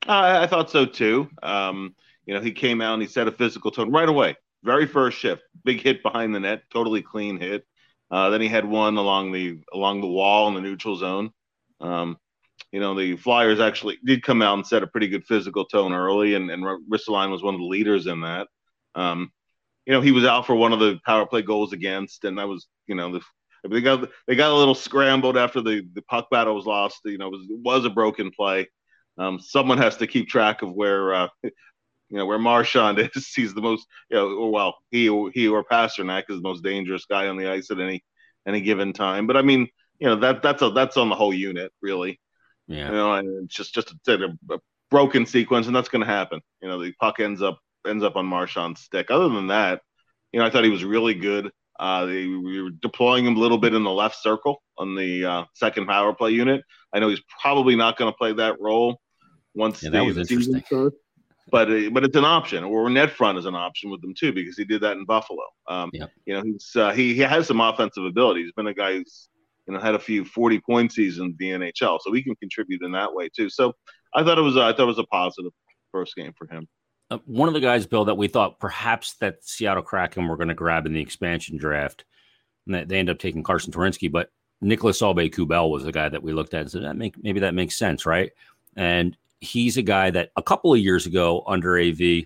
Uh, 0.08 0.40
I 0.42 0.48
thought 0.48 0.70
so 0.70 0.86
too. 0.86 1.30
Um, 1.44 1.96
you 2.32 2.38
know, 2.38 2.44
he 2.44 2.54
came 2.54 2.80
out 2.80 2.94
and 2.94 3.02
he 3.02 3.10
set 3.10 3.28
a 3.28 3.32
physical 3.34 3.72
tone 3.72 3.92
right 3.92 4.08
away. 4.08 4.38
Very 4.64 4.88
first 4.88 5.18
shift, 5.18 5.42
big 5.66 5.82
hit 5.82 6.02
behind 6.02 6.34
the 6.34 6.40
net, 6.40 6.64
totally 6.72 7.02
clean 7.02 7.38
hit. 7.38 7.66
Uh, 8.10 8.30
then 8.30 8.40
he 8.40 8.48
had 8.48 8.64
one 8.64 8.96
along 8.96 9.34
the 9.34 9.60
along 9.74 10.00
the 10.00 10.08
wall 10.08 10.48
in 10.48 10.54
the 10.54 10.62
neutral 10.62 10.96
zone. 10.96 11.32
Um, 11.82 12.18
you 12.72 12.80
know, 12.80 12.98
the 12.98 13.18
Flyers 13.18 13.60
actually 13.60 14.00
did 14.06 14.24
come 14.24 14.42
out 14.42 14.54
and 14.54 14.66
set 14.66 14.82
a 14.82 14.88
pretty 14.88 15.10
good 15.10 15.26
physical 15.26 15.66
tone 15.66 15.92
early, 15.92 16.36
and, 16.36 16.50
and 16.50 16.64
Ristolainen 16.90 17.32
was 17.32 17.44
one 17.44 17.54
of 17.54 17.60
the 17.60 17.68
leaders 17.68 18.08
in 18.08 18.22
that. 18.22 18.48
Um, 18.96 19.30
you 19.86 19.92
know, 19.92 20.00
he 20.00 20.14
was 20.14 20.24
out 20.24 20.48
for 20.48 20.56
one 20.56 20.72
of 20.72 20.80
the 20.80 21.02
power 21.06 21.26
play 21.26 21.42
goals 21.42 21.74
against, 21.74 22.24
and 22.24 22.38
that 22.38 22.48
was, 22.48 22.66
you 22.88 22.96
know, 22.96 23.12
the, 23.12 23.22
they 23.70 23.82
got 23.82 24.10
they 24.26 24.38
got 24.38 24.52
a 24.52 24.56
little 24.56 24.74
scrambled 24.74 25.36
after 25.36 25.60
the, 25.60 25.86
the 25.96 26.02
puck 26.04 26.30
battle 26.32 26.56
was 26.56 26.66
lost. 26.66 27.02
You 27.04 27.18
know, 27.18 27.28
it 27.28 27.32
was, 27.32 27.48
it 27.50 27.60
was 27.60 27.84
a 27.84 27.90
broken 27.90 28.32
play. 28.32 28.70
Um, 29.18 29.38
someone 29.42 29.80
has 29.80 29.98
to 29.98 30.08
keep 30.08 30.30
track 30.30 30.62
of 30.62 30.72
where, 30.72 31.14
uh, 31.14 31.28
you 32.12 32.18
know, 32.18 32.26
where 32.26 32.38
Marchand 32.38 33.00
is. 33.16 33.34
He's 33.34 33.54
the 33.54 33.62
most, 33.62 33.88
you 34.10 34.18
know, 34.18 34.30
or 34.32 34.52
well, 34.52 34.78
he 34.92 35.06
he 35.34 35.48
or 35.48 35.64
Pastrnak 35.64 36.24
is 36.30 36.38
the 36.38 36.42
most 36.42 36.64
dangerous 36.64 37.06
guy 37.06 37.28
on 37.28 37.38
the 37.38 37.50
ice 37.50 37.72
at 37.72 37.80
any 37.80 38.04
any 38.48 38.62
given 38.62 38.94
time. 38.94 39.26
But 39.26 39.38
I 39.38 39.42
mean, 39.42 39.68
you 40.00 40.08
know, 40.08 40.18
that 40.18 40.42
that's 40.44 40.62
a 40.62 40.70
that's 40.70 40.98
on 40.98 41.10
the 41.10 41.16
whole 41.16 41.34
unit 41.34 41.72
really. 41.82 42.20
Yeah. 42.68 42.88
You 42.88 42.92
know, 42.92 43.14
and 43.14 43.46
it's 43.46 43.56
just 43.56 43.74
just 43.74 43.94
a, 44.08 44.38
a 44.52 44.60
broken 44.90 45.26
sequence, 45.26 45.68
and 45.68 45.76
that's 45.76 45.90
going 45.90 46.06
to 46.06 46.12
happen. 46.12 46.42
You 46.62 46.68
know, 46.68 46.82
the 46.82 46.94
puck 47.00 47.20
ends 47.20 47.42
up 47.42 47.60
ends 47.88 48.04
up 48.04 48.16
on 48.16 48.26
Marchand's 48.26 48.82
stick. 48.82 49.10
Other 49.10 49.30
than 49.30 49.48
that, 49.48 49.82
you 50.32 50.40
know, 50.40 50.46
I 50.46 50.50
thought 50.50 50.64
he 50.64 50.70
was 50.70 50.84
really 50.84 51.16
good. 51.16 51.52
Uh, 51.80 52.06
they, 52.06 52.28
we 52.28 52.62
were 52.62 52.70
deploying 52.70 53.26
him 53.26 53.36
a 53.36 53.40
little 53.40 53.58
bit 53.58 53.74
in 53.74 53.84
the 53.84 53.90
left 53.90 54.22
circle 54.22 54.62
on 54.78 54.96
the 54.96 55.26
uh, 55.26 55.44
second 55.56 55.88
power 55.88 56.14
play 56.14 56.30
unit. 56.30 56.62
I 56.94 57.00
know 57.00 57.10
he's 57.10 57.24
probably 57.42 57.76
not 57.76 57.98
going 57.98 58.12
to 58.12 58.16
play 58.16 58.34
that 58.34 58.62
role 58.62 59.00
once 59.56 59.82
yeah, 59.82 60.02
was 60.02 60.18
interesting. 60.18 60.64
Starts, 60.66 60.96
but 61.52 61.70
uh, 61.70 61.90
but 61.92 62.04
it's 62.04 62.16
an 62.16 62.26
option, 62.26 62.64
or 62.64 62.90
net 62.90 63.12
front 63.12 63.38
is 63.38 63.46
an 63.46 63.56
option 63.56 63.92
with 63.92 64.02
them 64.02 64.14
too 64.18 64.34
because 64.34 64.58
he 64.58 64.66
did 64.66 64.82
that 64.82 64.98
in 64.98 65.06
Buffalo. 65.06 65.44
Um, 65.68 65.90
yeah. 65.94 66.06
You 66.26 66.36
know, 66.36 66.42
he's 66.44 66.72
uh, 66.76 66.92
he 66.92 67.14
he 67.14 67.22
has 67.22 67.48
some 67.48 67.60
offensive 67.60 68.06
ability. 68.06 68.44
He's 68.44 68.54
been 68.54 68.68
a 68.68 68.74
guy 68.74 68.94
who's 68.94 69.30
you 69.68 69.74
know 69.74 69.80
had 69.80 69.96
a 69.96 70.00
few 70.00 70.26
40 70.26 70.60
point 70.62 70.92
seasons 70.92 71.36
in 71.40 71.60
the 71.60 71.68
NHL, 71.68 72.00
so 72.02 72.12
he 72.14 72.24
can 72.24 72.36
contribute 72.38 72.82
in 72.82 72.92
that 72.94 73.14
way 73.14 73.30
too. 73.30 73.50
So 73.50 73.74
I 74.16 74.24
thought 74.24 74.38
it 74.38 74.42
was 74.42 74.58
I 74.58 74.72
thought 74.72 74.84
it 74.84 74.86
was 74.86 75.00
a 75.00 75.04
positive 75.06 75.52
first 75.92 76.16
game 76.16 76.34
for 76.38 76.48
him. 76.48 76.68
Uh, 77.10 77.18
one 77.26 77.50
of 77.50 77.54
the 77.54 77.60
guys, 77.60 77.86
Bill, 77.86 78.06
that 78.06 78.16
we 78.16 78.30
thought 78.30 78.60
perhaps 78.60 79.16
that 79.16 79.44
Seattle 79.44 79.84
Kraken 79.84 80.28
were 80.28 80.38
going 80.38 80.48
to 80.48 80.54
grab 80.54 80.86
in 80.86 80.94
the 80.94 81.02
expansion 81.02 81.58
draft, 81.58 82.06
and 82.66 82.74
they, 82.74 82.86
they 82.86 83.00
end 83.00 83.10
up 83.10 83.20
taking 83.20 83.44
Carson 83.44 83.74
Twarynski, 83.74 84.10
but 84.10 84.30
Nicolas 84.62 85.02
Aube-Kubel 85.02 85.70
was 85.70 85.84
the 85.84 85.92
guy 85.92 86.08
that 86.08 86.24
we 86.24 86.32
looked 86.32 86.54
at 86.54 86.62
and 86.62 86.72
said 86.72 86.84
that 86.84 86.96
make 86.96 87.22
maybe 87.22 87.42
that 87.42 87.54
makes 87.54 87.78
sense, 87.78 88.06
right? 88.06 88.32
And 88.78 89.18
he's 89.42 89.76
a 89.76 89.82
guy 89.82 90.10
that 90.12 90.32
a 90.38 90.44
couple 90.44 90.74
of 90.74 90.80
years 90.80 91.06
ago 91.06 91.44
under 91.48 91.78
AV 91.78 92.26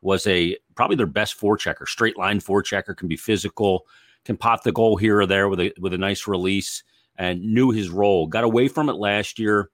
was 0.00 0.26
a 0.26 0.56
probably 0.74 0.96
their 0.96 1.06
best 1.06 1.38
forechecker, 1.38 1.86
straight 1.86 2.16
line 2.16 2.38
forechecker, 2.40 2.96
can 2.96 3.08
be 3.08 3.16
physical, 3.16 3.86
can 4.24 4.36
pop 4.36 4.62
the 4.62 4.72
goal 4.72 4.96
here 4.96 5.20
or 5.20 5.26
there 5.26 5.48
with 5.48 5.60
a 5.60 5.72
with 5.78 5.92
a 5.92 5.98
nice 5.98 6.26
release 6.26 6.82
and 7.16 7.42
knew 7.42 7.70
his 7.70 7.90
role. 7.90 8.26
Got 8.26 8.44
away 8.44 8.68
from 8.68 8.88
it 8.88 8.94
last 8.94 9.38
year, 9.38 9.70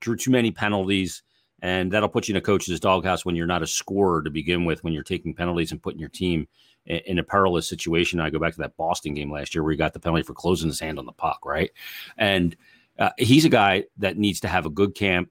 drew 0.00 0.16
too 0.16 0.30
many 0.30 0.50
penalties, 0.50 1.22
and 1.60 1.92
that'll 1.92 2.08
put 2.08 2.28
you 2.28 2.32
in 2.32 2.36
a 2.36 2.40
coach's 2.40 2.80
doghouse 2.80 3.24
when 3.24 3.36
you're 3.36 3.46
not 3.46 3.62
a 3.62 3.66
scorer 3.66 4.22
to 4.22 4.30
begin 4.30 4.64
with, 4.64 4.82
when 4.82 4.92
you're 4.92 5.02
taking 5.02 5.34
penalties 5.34 5.70
and 5.70 5.82
putting 5.82 6.00
your 6.00 6.08
team 6.08 6.48
in, 6.86 7.00
in 7.06 7.18
a 7.18 7.24
perilous 7.24 7.68
situation. 7.68 8.20
I 8.20 8.30
go 8.30 8.38
back 8.38 8.54
to 8.54 8.60
that 8.60 8.76
Boston 8.76 9.14
game 9.14 9.30
last 9.30 9.54
year 9.54 9.62
where 9.62 9.72
he 9.72 9.76
got 9.76 9.92
the 9.92 10.00
penalty 10.00 10.22
for 10.22 10.34
closing 10.34 10.68
his 10.68 10.80
hand 10.80 10.98
on 10.98 11.06
the 11.06 11.12
puck, 11.12 11.40
right? 11.44 11.70
And 12.16 12.56
uh, 12.98 13.10
he's 13.18 13.44
a 13.44 13.50
guy 13.50 13.84
that 13.98 14.18
needs 14.18 14.40
to 14.40 14.48
have 14.48 14.66
a 14.66 14.70
good 14.70 14.94
camp 14.94 15.30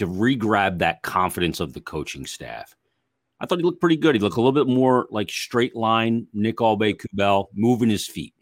to 0.00 0.06
re-grab 0.06 0.80
that 0.80 1.02
confidence 1.02 1.60
of 1.60 1.72
the 1.72 1.80
coaching 1.80 2.26
staff. 2.26 2.74
I 3.38 3.46
thought 3.46 3.58
he 3.58 3.64
looked 3.64 3.80
pretty 3.80 3.96
good. 3.96 4.14
He 4.14 4.20
looked 4.20 4.36
a 4.36 4.40
little 4.40 4.52
bit 4.52 4.66
more 4.66 5.06
like 5.10 5.30
straight 5.30 5.74
line 5.74 6.26
Nick 6.34 6.56
Aube-Kubel, 6.56 7.46
moving 7.54 7.88
his 7.88 8.06
feet. 8.06 8.34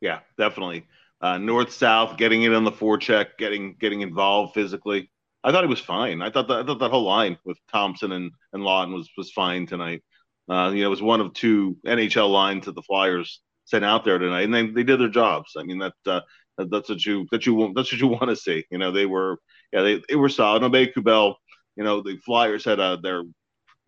Yeah, 0.00 0.20
definitely. 0.38 0.86
Uh, 1.20 1.38
north 1.38 1.72
south, 1.72 2.16
getting 2.16 2.42
it 2.42 2.54
on 2.54 2.64
the 2.64 2.72
forecheck, 2.72 3.38
getting 3.38 3.76
getting 3.78 4.00
involved 4.00 4.54
physically. 4.54 5.10
I 5.44 5.52
thought 5.52 5.64
he 5.64 5.68
was 5.68 5.80
fine. 5.80 6.22
I 6.22 6.30
thought 6.30 6.48
that 6.48 6.60
I 6.60 6.62
thought 6.64 6.78
that 6.78 6.90
whole 6.90 7.04
line 7.04 7.36
with 7.44 7.58
Thompson 7.70 8.12
and 8.12 8.30
and 8.52 8.62
Laughton 8.62 8.94
was 8.94 9.10
was 9.16 9.30
fine 9.30 9.66
tonight. 9.66 10.02
Uh, 10.48 10.70
you 10.70 10.80
know, 10.80 10.86
it 10.86 10.90
was 10.90 11.02
one 11.02 11.20
of 11.20 11.34
two 11.34 11.76
NHL 11.86 12.30
lines 12.30 12.64
that 12.66 12.74
the 12.74 12.82
Flyers 12.82 13.40
sent 13.66 13.84
out 13.84 14.04
there 14.04 14.18
tonight, 14.18 14.42
and 14.42 14.54
they, 14.54 14.66
they 14.66 14.82
did 14.82 14.98
their 14.98 15.08
jobs. 15.08 15.52
I 15.56 15.62
mean, 15.62 15.78
that 15.78 15.92
uh, 16.06 16.20
that's 16.56 16.88
what 16.88 17.04
you 17.04 17.26
that 17.30 17.46
you 17.46 17.54
want 17.54 17.74
that's 17.76 17.92
what 17.92 18.00
you 18.00 18.08
want 18.08 18.28
to 18.28 18.36
see. 18.36 18.64
You 18.70 18.78
know, 18.78 18.90
they 18.90 19.06
were 19.06 19.38
yeah 19.72 19.82
they, 19.82 20.02
they 20.08 20.16
were 20.16 20.28
solid. 20.28 20.62
Aube-Kubel, 20.62 21.34
you 21.76 21.84
know, 21.84 22.02
the 22.02 22.16
Flyers 22.18 22.64
had 22.64 22.80
uh, 22.80 22.96
their 22.96 23.22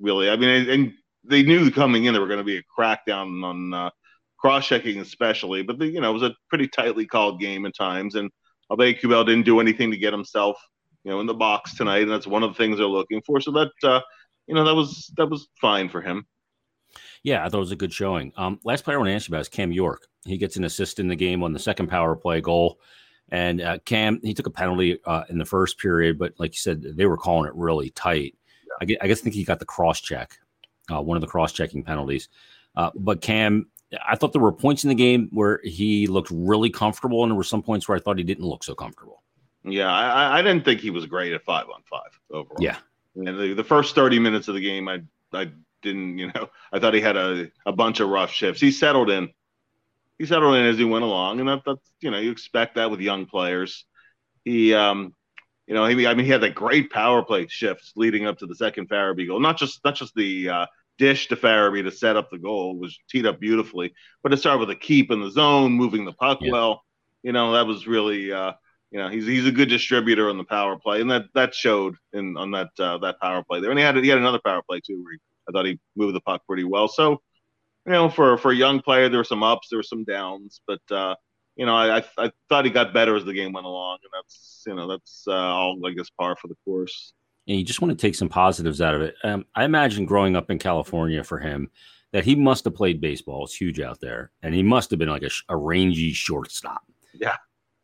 really. 0.01 0.31
I 0.31 0.37
mean, 0.37 0.69
and 0.69 0.93
they 1.25 1.43
knew 1.43 1.71
coming 1.71 2.05
in 2.05 2.15
there 2.15 2.21
were 2.21 2.29
going 2.29 2.39
to 2.39 2.45
be 2.45 2.59
a 2.59 2.81
crackdown 2.81 3.45
on 3.45 3.75
uh, 3.75 3.91
cross 4.39 4.67
checking, 4.67 5.01
especially. 5.01 5.63
But 5.63 5.79
the, 5.79 5.87
you 5.87 6.01
know, 6.01 6.11
it 6.11 6.15
was 6.15 6.23
a 6.23 6.35
pretty 6.49 6.69
tightly 6.69 7.07
called 7.07 7.41
game 7.41 7.67
at 7.67 7.77
times, 7.77 8.15
and 8.15 8.31
Aube-Kubel 8.71 9.25
didn't 9.25 9.45
do 9.47 9.61
anything 9.61 9.91
to 9.91 9.97
get 9.97 10.13
himself 10.13 10.57
you 11.05 11.11
know 11.11 11.21
in 11.21 11.27
the 11.27 11.35
box 11.35 11.75
tonight, 11.75 12.03
and 12.03 12.11
that's 12.11 12.27
one 12.27 12.43
of 12.43 12.51
the 12.51 12.57
things 12.57 12.79
they're 12.79 12.87
looking 12.87 13.23
for. 13.23 13.41
So 13.41 13.51
that 13.53 13.71
uh, 13.83 14.01
you 14.47 14.55
know 14.55 14.65
that 14.65 14.75
was 14.75 15.13
that 15.17 15.29
was 15.29 15.49
fine 15.61 15.89
for 15.89 16.01
him. 16.01 16.27
Yeah, 17.23 17.45
I 17.45 17.49
thought 17.49 17.59
it 17.59 17.61
was 17.61 17.73
a 17.73 17.77
good 17.77 17.93
showing. 17.93 18.33
Um, 18.37 18.59
last 18.65 18.85
player 18.85 18.97
I 18.97 18.99
want 18.99 19.09
to 19.09 19.15
ask 19.15 19.29
you 19.29 19.33
about 19.33 19.43
is 19.43 19.49
Cam 19.49 19.73
York. 19.73 20.07
He 20.25 20.37
gets 20.37 20.57
an 20.57 20.65
assist 20.65 20.99
in 20.99 21.09
the 21.09 21.17
game 21.17 21.43
on 21.43 21.53
the 21.53 21.59
second 21.59 21.89
power 21.89 22.15
play 22.17 22.41
goal. 22.41 22.79
And 23.31 23.61
uh, 23.63 23.79
Cam, 23.85 24.21
he 24.23 24.35
took 24.35 24.47
a 24.47 24.51
penalty 24.51 24.99
uh, 25.07 25.25
in 25.31 25.39
the 25.39 25.45
first 25.45 25.79
period, 25.79 26.19
but 26.19 26.35
like 26.39 26.53
you 26.53 26.59
said, 26.59 26.83
they 26.83 27.07
were 27.07 27.17
calling 27.17 27.49
it 27.49 27.55
really 27.55 27.91
tight. 27.91 28.37
Yeah. 28.67 28.75
I, 28.81 28.85
guess, 28.85 28.99
I 29.01 29.07
guess 29.07 29.21
think 29.21 29.35
he 29.35 29.45
got 29.45 29.59
the 29.59 29.65
cross 29.65 30.01
check, 30.01 30.39
uh, 30.93 31.01
one 31.01 31.17
of 31.17 31.23
the 31.23 31.27
cross 31.27 31.53
checking 31.53 31.83
penalties. 31.83 32.29
Uh, 32.77 32.91
but 32.95 33.23
Cam, 33.23 33.69
I 34.07 34.17
thought 34.17 34.33
there 34.33 34.43
were 34.43 34.53
points 34.53 34.85
in 34.85 34.89
the 34.89 34.95
game 34.95 35.29
where 35.33 35.61
he 35.65 36.07
looked 36.07 36.31
really 36.31 36.71
comfortable, 36.71 37.23
and 37.23 37.31
there 37.31 37.37
were 37.37 37.45
some 37.45 37.63
points 37.63 37.89
where 37.89 37.97
I 37.97 38.01
thought 38.01 38.19
he 38.19 38.25
didn't 38.25 38.45
look 38.45 38.65
so 38.65 38.75
comfortable. 38.75 39.23
Yeah, 39.65 39.93
I, 39.93 40.39
I 40.39 40.43
didn't 40.43 40.65
think 40.65 40.81
he 40.81 40.91
was 40.91 41.07
great 41.07 41.33
at 41.33 41.43
five 41.45 41.67
on 41.73 41.83
five 41.89 42.19
overall. 42.31 42.57
Yeah, 42.59 42.79
and 43.17 43.29
the, 43.29 43.55
the 43.55 43.65
first 43.65 43.95
thirty 43.95 44.19
minutes 44.19 44.49
of 44.49 44.55
the 44.55 44.61
game, 44.61 44.89
I 44.89 45.03
I 45.33 45.51
didn't, 45.83 46.19
you 46.19 46.33
know, 46.35 46.49
I 46.73 46.79
thought 46.79 46.95
he 46.95 47.01
had 47.01 47.17
a, 47.17 47.51
a 47.67 47.73
bunch 47.73 48.01
of 48.01 48.09
rough 48.09 48.31
shifts. 48.31 48.61
He 48.61 48.71
settled 48.71 49.09
in. 49.09 49.31
He 50.23 50.27
settled 50.27 50.55
in 50.55 50.67
as 50.67 50.79
he 50.79 50.85
went 50.85 51.03
along, 51.03 51.41
and 51.41 51.49
that, 51.49 51.63
that's 51.67 51.91
you 52.01 52.13
know 52.13 52.19
you 52.19 52.31
expect 52.31 52.77
that 52.77 52.93
with 52.93 53.01
young 53.01 53.27
players. 53.27 53.85
He, 54.45 54.73
um, 54.73 55.17
you 55.67 55.75
know, 55.75 55.85
he, 55.85 56.07
I 56.07 56.15
mean, 56.15 56.25
he 56.25 56.31
had 56.31 56.43
that 56.43 56.55
great 56.55 56.93
power 56.93 57.25
play 57.25 57.49
shifts 57.49 57.93
leading 57.97 58.25
up 58.27 58.39
to 58.39 58.47
the 58.47 58.55
second 58.55 58.89
Farabee 58.89 59.27
goal. 59.27 59.41
Not 59.41 59.59
just 59.59 59.81
not 59.85 59.97
just 59.97 60.15
the 60.15 60.49
uh, 60.49 60.67
dish 60.97 61.27
to 61.27 61.35
Farabee 61.35 61.83
to 61.83 61.91
set 61.91 62.17
up 62.17 62.31
the 62.31 62.39
goal 62.39 62.79
was 62.79 62.97
teed 63.11 63.27
up 63.27 63.41
beautifully, 63.41 63.93
but 64.23 64.33
it 64.33 64.37
started 64.37 64.61
with 64.61 64.71
a 64.71 64.77
keep 64.77 65.11
in 65.11 65.21
the 65.21 65.29
zone, 65.29 65.73
moving 65.73 66.05
the 66.05 66.13
puck 66.13 66.39
yeah. 66.41 66.53
well. 66.53 66.85
You 67.25 67.33
know, 67.33 67.55
that 67.55 67.67
was 67.67 67.89
really, 67.89 68.33
uh, 68.33 68.53
you 68.93 69.01
know, 69.01 69.09
he's 69.09 69.27
he's 69.27 69.49
a 69.49 69.51
good 69.51 69.69
distributor 69.69 70.31
on 70.31 70.39
the 70.39 70.45
power 70.45 70.79
play, 70.79 71.01
and 71.01 71.11
that 71.11 71.25
that 71.35 71.53
showed 71.53 71.97
in 72.13 72.37
on 72.37 72.53
that 72.53 72.71
uh, 72.79 72.99
that 72.99 73.19
power 73.21 73.43
play 73.43 73.61
there. 73.61 73.71
And 73.71 73.79
he 73.81 73.85
had 73.85 73.97
he 73.97 74.09
had 74.09 74.19
another 74.19 74.41
power 74.45 74.63
play 74.63 74.79
too, 74.87 75.03
where 75.03 75.15
he 75.15 75.19
I 75.49 75.51
thought 75.51 75.67
he 75.67 75.81
moved 75.97 76.15
the 76.15 76.21
puck 76.21 76.43
pretty 76.47 76.63
well. 76.63 76.87
So, 76.87 77.23
you 77.87 77.93
know, 77.93 78.09
for 78.09 78.37
for 78.39 78.53
a 78.53 78.57
young 78.57 78.81
player, 78.81 79.09
there 79.09 79.19
were 79.19 79.25
some 79.25 79.43
ups, 79.43 79.69
there 79.69 79.79
were 79.79 79.83
some 79.83 80.05
downs, 80.05 80.61
but 80.67 80.81
uh, 80.91 81.15
you 81.57 81.67
know, 81.67 81.75
I, 81.75 81.99
I, 81.99 82.05
I 82.19 82.33
thought 82.49 82.65
he 82.65 82.71
got 82.71 82.95
better 82.95 83.15
as 83.17 83.25
the 83.25 83.33
game 83.33 83.53
went 83.53 83.67
along, 83.67 83.99
and 84.03 84.11
that's 84.15 84.63
you 84.67 84.75
know 84.75 84.89
that's 84.89 85.25
uh, 85.27 85.33
all 85.33 85.79
I 85.85 85.91
guess 85.91 86.11
par 86.11 86.37
for 86.37 86.49
the 86.49 86.57
course. 86.65 87.13
And 87.49 87.59
you 87.59 87.65
just 87.65 87.81
want 87.81 87.97
to 87.97 88.01
take 88.01 88.15
some 88.15 88.29
positives 88.29 88.81
out 88.81 88.95
of 88.95 89.03
it. 89.03 89.17
Um, 89.25 89.45
I 89.57 89.65
imagine 89.65 90.07
growing 90.07 90.37
up 90.37 90.49
in 90.49 90.59
California 90.59 91.25
for 91.25 91.41
him 91.41 91.71
that 92.13 92.25
he 92.25 92.37
must 92.37 92.65
have 92.65 92.75
played 92.75 93.01
baseball. 93.01 93.45
It's 93.45 93.55
huge 93.55 93.81
out 93.81 94.01
there, 94.01 94.31
and 94.43 94.55
he 94.55 94.63
must 94.63 94.91
have 94.91 94.99
been 94.99 95.09
like 95.09 95.25
a, 95.25 95.31
a 95.49 95.57
rangy 95.57 96.13
shortstop. 96.13 96.83
Yeah, 97.13 97.37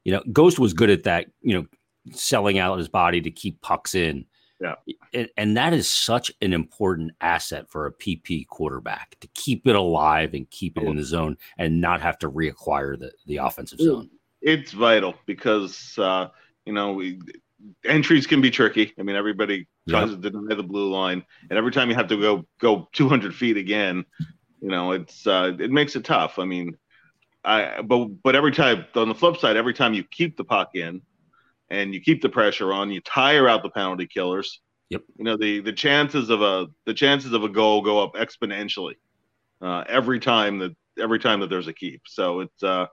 you 0.05 0.13
know, 0.13 0.23
Ghost 0.33 0.59
was 0.59 0.73
good 0.73 0.91
at 0.91 1.03
that. 1.05 1.27
You 1.43 1.55
know, 1.55 1.67
selling 2.13 2.59
out 2.59 2.79
his 2.79 2.89
body 2.89 3.21
to 3.21 3.31
keep 3.31 3.61
pucks 3.61 3.95
in. 3.95 4.25
Yeah. 4.61 4.75
And, 5.15 5.29
and, 5.37 5.57
that 5.57 5.73
is 5.73 5.89
such 5.89 6.33
an 6.43 6.53
important 6.53 7.13
asset 7.21 7.71
for 7.71 7.87
a 7.87 7.93
PP 7.93 8.49
quarterback 8.49 9.17
to 9.21 9.29
keep 9.29 9.69
it 9.69 9.77
alive 9.77 10.35
and 10.35 10.51
keep 10.51 10.77
it 10.77 10.83
in 10.83 10.97
the 10.97 11.05
zone 11.05 11.37
and 11.59 11.81
not 11.81 12.01
have 12.01 12.19
to 12.19 12.31
reacquire 12.31 12.99
the, 12.99 13.13
the 13.27 13.37
offensive 13.37 13.79
zone. 13.79 14.11
It's 14.43 14.73
vital 14.73 15.15
because, 15.27 15.97
uh, 15.97 16.29
you 16.65 16.73
know, 16.73 16.93
we, 16.93 17.21
entries 17.85 18.27
can 18.27 18.41
be 18.41 18.51
tricky. 18.51 18.93
I 18.99 19.03
mean, 19.03 19.17
everybody 19.17 19.67
tries 19.89 20.11
yep. 20.11 20.23
to 20.23 20.31
deny 20.31 20.55
the 20.55 20.63
blue 20.63 20.91
line, 20.91 21.25
and 21.51 21.59
every 21.59 21.73
time 21.73 21.89
you 21.89 21.97
have 21.97 22.09
to 22.09 22.21
go 22.21 22.47
go 22.61 22.89
200 22.93 23.35
feet 23.35 23.57
again, 23.57 24.05
you 24.61 24.69
know, 24.69 24.93
it's 24.93 25.27
uh, 25.27 25.53
it 25.59 25.71
makes 25.71 25.97
it 25.97 26.05
tough. 26.05 26.39
I 26.39 26.45
mean, 26.45 26.77
I 27.45 27.83
but 27.83 28.07
but 28.23 28.37
every 28.37 28.53
time 28.53 28.85
on 28.95 29.09
the 29.09 29.15
flip 29.15 29.37
side, 29.39 29.57
every 29.57 29.75
time 29.75 29.95
you 29.95 30.05
keep 30.05 30.37
the 30.37 30.45
puck 30.45 30.71
in, 30.75 31.03
and 31.71 31.95
you 31.95 32.01
keep 32.01 32.23
the 32.23 32.29
pressure 32.29 32.73
on, 32.73 32.91
you 32.91 33.01
tire 33.01 33.49
out 33.49 33.63
the 33.63 33.71
penalty 33.71 34.07
killers. 34.07 34.61
Yep. 34.91 35.03
You 35.19 35.25
know 35.25 35.37
the 35.37 35.61
the 35.61 35.73
chances 35.73 36.31
of 36.31 36.41
a 36.41 36.67
the 36.87 36.95
chances 36.95 37.33
of 37.33 37.45
a 37.45 37.49
goal 37.49 37.83
go 37.83 38.03
up 38.03 38.15
exponentially 38.15 38.95
uh, 39.61 39.85
every 39.87 40.19
time 40.19 40.59
that 40.59 40.75
every 40.99 41.19
time 41.19 41.41
that 41.41 41.51
there's 41.51 41.69
a 41.69 41.73
keep. 41.73 42.03
So 42.07 42.41
it's 42.41 42.63
uh, 42.63 42.87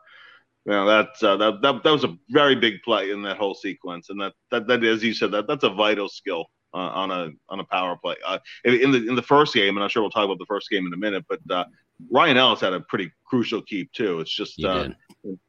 you 0.66 0.72
know 0.74 0.86
that's 0.86 1.24
uh, 1.24 1.38
that, 1.38 1.62
that 1.62 1.84
that 1.84 1.92
was 1.92 2.04
a 2.04 2.18
very 2.30 2.56
big 2.56 2.82
play 2.84 3.12
in 3.12 3.22
that 3.24 3.38
whole 3.38 3.56
sequence, 3.56 4.10
and 4.10 4.20
that 4.20 4.34
that 4.52 4.68
that 4.68 4.84
as 4.84 5.04
you 5.04 5.14
said 5.14 5.32
that 5.32 5.48
that's 5.48 5.64
a 5.64 5.70
vital 5.70 6.10
skill 6.10 6.48
uh, 6.74 6.78
on 6.78 7.12
a 7.12 7.30
on 7.50 7.60
a 7.60 7.64
power 7.64 7.96
play. 7.96 8.16
Uh, 8.26 8.40
in 8.66 8.92
the 8.92 9.08
in 9.08 9.16
the 9.16 9.22
first 9.22 9.54
game, 9.54 9.78
and 9.78 9.84
I'm 9.84 9.90
sure 9.90 10.02
we'll 10.02 10.12
talk 10.12 10.26
about 10.26 10.40
the 10.40 10.46
first 10.46 10.70
game 10.70 10.86
in 10.86 10.94
a 10.94 10.98
minute, 10.98 11.24
but 11.30 11.40
uh, 11.50 11.64
Ryan 12.12 12.38
Ellis 12.38 12.62
had 12.62 12.74
a 12.74 12.82
pretty 12.82 13.12
crucial 13.26 13.62
keep 13.62 13.92
too. 13.94 14.20
It's 14.20 14.36
just 14.36 14.64
uh, 14.64 14.90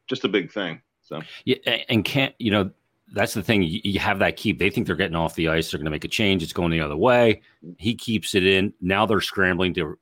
just 0.07 0.23
a 0.23 0.29
big 0.29 0.51
thing. 0.51 0.81
So 1.03 1.21
yeah, 1.45 1.57
and 1.89 2.05
can't 2.05 2.33
you 2.39 2.51
know 2.51 2.71
that's 3.13 3.33
the 3.33 3.43
thing. 3.43 3.63
You, 3.63 3.99
have 3.99 4.19
that 4.19 4.35
keep. 4.35 4.59
They 4.59 4.69
think 4.69 4.85
they're 4.85 4.95
getting 4.95 5.15
off 5.15 5.35
the 5.35 5.47
ice. 5.47 5.71
They're 5.71 5.77
going 5.77 5.85
to 5.85 5.91
make 5.91 6.03
a 6.03 6.09
change. 6.09 6.43
It's 6.43 6.53
going 6.53 6.71
the 6.71 6.81
other 6.81 6.97
way. 6.97 7.41
He 7.77 7.95
keeps 7.95 8.35
it 8.35 8.45
in. 8.45 8.73
Now 8.81 9.05
they're 9.05 9.21
scrambling 9.21 9.73
to 9.75 9.97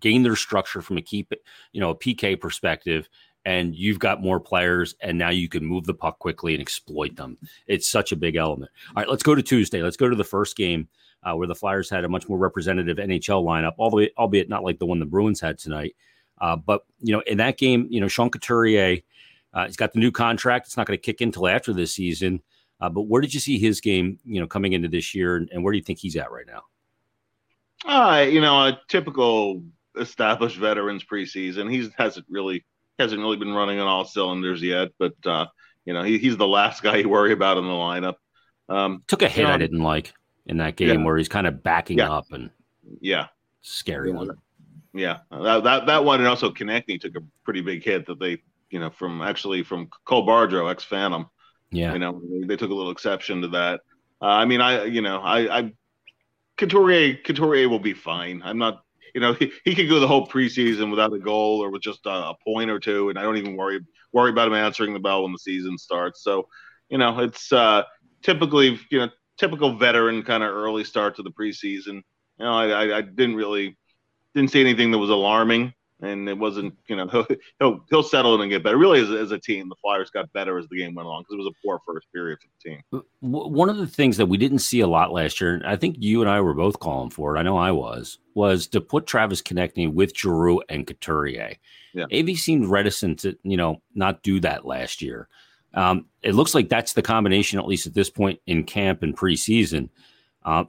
gain 0.00 0.22
their 0.22 0.36
structure 0.36 0.80
from 0.80 0.96
a 0.96 1.02
keep, 1.02 1.32
you 1.72 1.80
know, 1.80 1.90
a 1.90 1.96
PK 1.96 2.40
perspective. 2.40 3.08
And 3.44 3.76
you've 3.76 4.00
got 4.00 4.22
more 4.22 4.40
players, 4.40 4.96
and 5.00 5.18
now 5.18 5.30
you 5.30 5.48
can 5.48 5.64
move 5.64 5.84
the 5.84 5.94
puck 5.94 6.18
quickly 6.18 6.54
and 6.54 6.60
exploit 6.60 7.14
them. 7.14 7.38
It's 7.68 7.88
such 7.88 8.10
a 8.10 8.16
big 8.16 8.34
element. 8.34 8.72
All 8.88 8.94
right, 9.02 9.08
let's 9.08 9.22
go 9.22 9.36
to 9.36 9.42
Tuesday. 9.42 9.82
Let's 9.82 9.96
go 9.96 10.08
to 10.08 10.16
the 10.16 10.24
first 10.24 10.56
game 10.56 10.88
uh, 11.22 11.34
where 11.34 11.46
the 11.46 11.54
Flyers 11.54 11.88
had 11.88 12.04
a 12.04 12.08
much 12.08 12.28
more 12.28 12.38
representative 12.38 12.96
NHL 12.96 13.44
lineup, 13.44 13.74
way, 13.92 14.10
albeit 14.18 14.48
not 14.48 14.64
like 14.64 14.80
the 14.80 14.86
one 14.86 14.98
the 14.98 15.06
Bruins 15.06 15.40
had 15.40 15.58
tonight. 15.58 15.94
Uh, 16.40 16.56
but 16.56 16.82
you 17.00 17.12
know, 17.12 17.22
in 17.26 17.38
that 17.38 17.56
game, 17.56 17.86
you 17.90 18.00
know, 18.00 18.08
Sean 18.08 18.30
Couturier 18.30 18.98
uh, 19.56 19.64
he's 19.64 19.76
got 19.76 19.94
the 19.94 19.98
new 19.98 20.12
contract. 20.12 20.66
It's 20.66 20.76
not 20.76 20.86
going 20.86 20.98
to 20.98 21.02
kick 21.02 21.22
in 21.22 21.28
until 21.28 21.48
after 21.48 21.72
this 21.72 21.94
season. 21.94 22.42
Uh, 22.78 22.90
but 22.90 23.02
where 23.02 23.22
did 23.22 23.32
you 23.32 23.40
see 23.40 23.58
his 23.58 23.80
game, 23.80 24.18
you 24.22 24.38
know, 24.38 24.46
coming 24.46 24.74
into 24.74 24.86
this 24.86 25.14
year, 25.14 25.36
and, 25.36 25.48
and 25.50 25.64
where 25.64 25.72
do 25.72 25.78
you 25.78 25.82
think 25.82 25.98
he's 25.98 26.14
at 26.14 26.30
right 26.30 26.44
now? 26.46 26.62
Uh, 27.86 28.20
you 28.20 28.42
know, 28.42 28.66
a 28.66 28.78
typical 28.88 29.62
established 29.98 30.58
veterans 30.58 31.02
preseason. 31.04 31.70
He 31.70 31.90
hasn't 31.96 32.26
really 32.28 32.66
hasn't 32.98 33.20
really 33.20 33.38
been 33.38 33.54
running 33.54 33.80
on 33.80 33.86
all 33.86 34.04
cylinders 34.04 34.62
yet, 34.62 34.90
but 34.98 35.14
uh, 35.24 35.46
you 35.86 35.94
know, 35.94 36.02
he, 36.02 36.18
he's 36.18 36.36
the 36.36 36.46
last 36.46 36.82
guy 36.82 36.96
you 36.96 37.08
worry 37.08 37.32
about 37.32 37.56
in 37.56 37.64
the 37.64 37.70
lineup. 37.70 38.16
Um, 38.68 39.04
Took 39.06 39.22
a 39.22 39.28
hit 39.28 39.42
you 39.42 39.48
know, 39.48 39.54
I 39.54 39.58
didn't 39.58 39.82
like 39.82 40.12
in 40.44 40.58
that 40.58 40.76
game 40.76 41.00
yeah. 41.00 41.04
where 41.04 41.16
he's 41.16 41.30
kind 41.30 41.46
of 41.46 41.62
backing 41.62 41.98
yeah. 41.98 42.12
up 42.12 42.26
and 42.30 42.50
yeah, 43.00 43.28
scary 43.62 44.10
yeah. 44.10 44.16
one. 44.16 44.30
Yeah, 44.92 45.18
that, 45.30 45.64
that 45.64 45.86
that 45.86 46.04
one 46.04 46.20
and 46.20 46.28
also 46.28 46.50
Konecny 46.50 47.00
took 47.00 47.16
a 47.16 47.20
pretty 47.42 47.62
big 47.62 47.82
hit 47.82 48.06
that 48.06 48.18
they 48.18 48.42
you 48.70 48.80
know, 48.80 48.90
from 48.90 49.22
actually 49.22 49.62
from 49.62 49.88
Cole 50.04 50.26
Bardreau, 50.26 50.70
ex 50.70 50.84
Phantom. 50.84 51.26
Yeah. 51.70 51.92
You 51.92 51.98
know, 51.98 52.20
they, 52.30 52.46
they, 52.46 52.56
took 52.56 52.70
a 52.70 52.74
little 52.74 52.92
exception 52.92 53.42
to 53.42 53.48
that. 53.48 53.80
Uh, 54.22 54.26
I 54.26 54.44
mean, 54.44 54.60
I, 54.60 54.84
you 54.84 55.02
know, 55.02 55.20
I, 55.20 55.58
I, 55.58 55.72
Couturier, 56.56 57.18
Couturier 57.24 57.68
will 57.68 57.80
be 57.80 57.92
fine. 57.92 58.40
I'm 58.44 58.58
not, 58.58 58.82
you 59.14 59.20
know, 59.20 59.32
he, 59.38 59.52
he 59.64 59.74
could 59.74 59.88
go 59.88 60.00
the 60.00 60.08
whole 60.08 60.26
preseason 60.26 60.90
without 60.90 61.12
a 61.12 61.18
goal 61.18 61.62
or 61.62 61.70
with 61.70 61.82
just 61.82 62.06
a, 62.06 62.10
a 62.10 62.34
point 62.44 62.70
or 62.70 62.78
two, 62.78 63.08
and 63.08 63.18
I 63.18 63.22
don't 63.22 63.36
even 63.36 63.56
worry 63.56 63.80
worry 64.12 64.30
about 64.30 64.48
him 64.48 64.54
answering 64.54 64.94
the 64.94 65.00
bell 65.00 65.24
when 65.24 65.32
the 65.32 65.38
season 65.38 65.76
starts. 65.76 66.22
So, 66.22 66.48
you 66.88 66.98
know, 66.98 67.18
it's 67.18 67.52
uh, 67.52 67.82
typically, 68.22 68.80
you 68.90 69.00
know, 69.00 69.10
typical 69.36 69.76
veteran 69.76 70.22
kind 70.22 70.42
of 70.42 70.50
early 70.50 70.84
start 70.84 71.16
to 71.16 71.22
the 71.22 71.30
preseason. 71.30 72.02
You 72.38 72.44
know, 72.44 72.52
I, 72.52 72.68
I, 72.68 72.98
I 72.98 73.00
didn't 73.02 73.36
really 73.36 73.76
didn't 74.34 74.50
see 74.50 74.60
anything 74.60 74.90
that 74.92 74.98
was 74.98 75.10
alarming. 75.10 75.72
And 76.02 76.28
it 76.28 76.36
wasn't 76.36 76.74
you 76.88 76.96
know 76.96 77.06
he'll 77.12 77.26
he'll, 77.58 77.84
he'll 77.88 78.02
settle 78.02 78.34
in 78.34 78.42
and 78.42 78.50
get 78.50 78.62
better. 78.62 78.76
Really, 78.76 79.00
as, 79.00 79.10
as 79.10 79.30
a 79.30 79.38
team, 79.38 79.68
the 79.68 79.76
Flyers 79.76 80.10
got 80.10 80.32
better 80.32 80.58
as 80.58 80.68
the 80.68 80.78
game 80.78 80.94
went 80.94 81.06
along 81.06 81.22
because 81.22 81.34
it 81.34 81.44
was 81.44 81.46
a 81.46 81.66
poor 81.66 81.80
first 81.86 82.06
period 82.12 82.38
for 82.40 82.48
the 82.48 82.70
team. 82.70 83.04
One 83.20 83.70
of 83.70 83.78
the 83.78 83.86
things 83.86 84.16
that 84.18 84.26
we 84.26 84.36
didn't 84.36 84.58
see 84.58 84.80
a 84.80 84.86
lot 84.86 85.12
last 85.12 85.40
year, 85.40 85.54
and 85.54 85.66
I 85.66 85.76
think 85.76 85.96
you 85.98 86.20
and 86.20 86.30
I 86.30 86.40
were 86.40 86.54
both 86.54 86.80
calling 86.80 87.10
for 87.10 87.34
it. 87.34 87.38
I 87.38 87.42
know 87.42 87.56
I 87.56 87.70
was, 87.70 88.18
was 88.34 88.66
to 88.68 88.80
put 88.80 89.06
Travis 89.06 89.40
Konecny 89.40 89.92
with 89.92 90.16
Giroux 90.16 90.60
and 90.68 90.86
Couturier. 90.86 91.56
Yeah. 91.94 92.04
AV 92.12 92.36
seemed 92.36 92.66
reticent 92.66 93.20
to 93.20 93.38
you 93.42 93.56
know 93.56 93.80
not 93.94 94.22
do 94.22 94.38
that 94.40 94.66
last 94.66 95.00
year. 95.00 95.28
Um, 95.72 96.06
it 96.22 96.34
looks 96.34 96.54
like 96.54 96.68
that's 96.68 96.94
the 96.94 97.02
combination, 97.02 97.58
at 97.58 97.66
least 97.66 97.86
at 97.86 97.94
this 97.94 98.10
point 98.10 98.40
in 98.46 98.64
camp 98.64 99.02
and 99.02 99.16
preseason. 99.16 99.90
Uh, 100.44 100.64